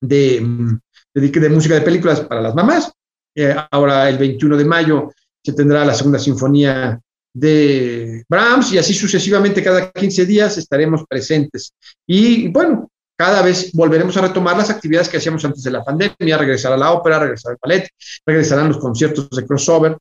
[0.00, 0.46] de,
[1.12, 2.92] de, música de películas para las mamás,
[3.34, 7.00] eh, ahora el 21 de mayo se tendrá la segunda sinfonía
[7.34, 11.74] de Brahms y así sucesivamente cada 15 días estaremos presentes.
[12.06, 16.38] Y bueno, cada vez volveremos a retomar las actividades que hacíamos antes de la pandemia,
[16.38, 17.88] regresar a la ópera, regresar al ballet,
[18.24, 19.98] regresarán los conciertos de crossover.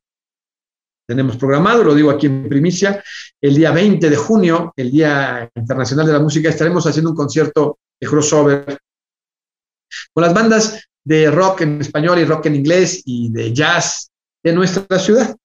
[1.05, 3.03] Tenemos programado, lo digo aquí en primicia,
[3.41, 7.79] el día 20 de junio, el Día Internacional de la Música, estaremos haciendo un concierto
[7.99, 8.77] de crossover
[10.13, 14.09] con las bandas de rock en español y rock en inglés y de jazz
[14.43, 15.35] de nuestra ciudad.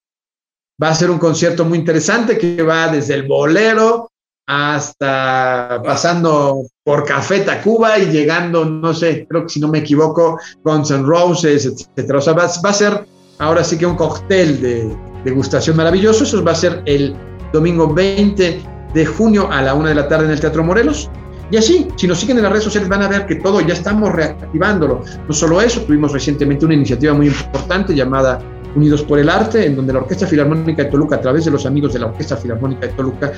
[0.83, 4.11] Va a ser un concierto muy interesante que va desde el bolero
[4.47, 10.39] hasta pasando por Café Tacuba y llegando, no sé, creo que si no me equivoco,
[10.65, 12.19] Guns N' Roses, etcétera.
[12.19, 13.07] O sea, va, a ser
[13.39, 16.25] ahora sí que un cóctel de degustación maravilloso.
[16.25, 17.15] Eso va a ser el
[17.53, 18.63] domingo 20
[18.95, 21.11] de junio a la una de la tarde en el Teatro Morelos.
[21.51, 23.75] Y así, si nos siguen en las redes sociales van a ver que todo ya
[23.75, 25.03] estamos reactivándolo.
[25.27, 28.39] No solo eso, tuvimos recientemente una iniciativa muy importante llamada
[28.75, 31.67] Unidos por el Arte, en donde la Orquesta Filarmónica de Toluca, a través de los
[31.67, 33.33] amigos de la Orquesta Filarmónica de Toluca,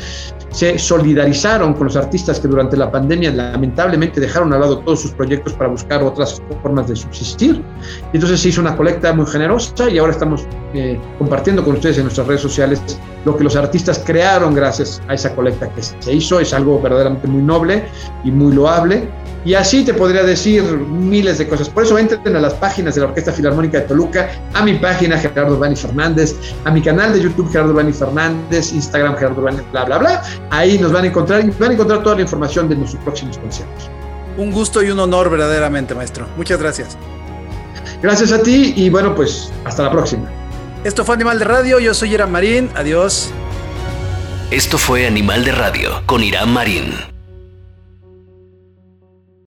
[0.51, 5.12] se solidarizaron con los artistas que durante la pandemia lamentablemente dejaron al lado todos sus
[5.12, 7.62] proyectos para buscar otras formas de subsistir.
[8.12, 11.99] Y entonces se hizo una colecta muy generosa y ahora estamos eh, compartiendo con ustedes
[11.99, 12.81] en nuestras redes sociales
[13.24, 16.41] lo que los artistas crearon gracias a esa colecta que se hizo.
[16.41, 17.85] Es algo verdaderamente muy noble
[18.24, 19.09] y muy loable.
[19.45, 21.68] Y así te podría decir miles de cosas.
[21.68, 25.18] Por eso entren a las páginas de la Orquesta Filarmónica de Toluca, a mi página
[25.18, 29.84] Gerardo Bani Fernández, a mi canal de YouTube Gerardo Bani Fernández, Instagram Gerardo Bani, bla,
[29.84, 30.22] bla, bla.
[30.51, 33.38] Ahí nos van a encontrar y van a encontrar toda la información de nuestros próximos
[33.38, 33.91] conciertos.
[34.36, 36.26] Un gusto y un honor verdaderamente, maestro.
[36.36, 36.97] Muchas gracias.
[38.03, 40.28] Gracias a ti y bueno, pues hasta la próxima.
[40.84, 43.30] Esto fue Animal de Radio, yo soy Irán Marín, adiós.
[44.51, 47.09] Esto fue Animal de Radio con Irán Marín.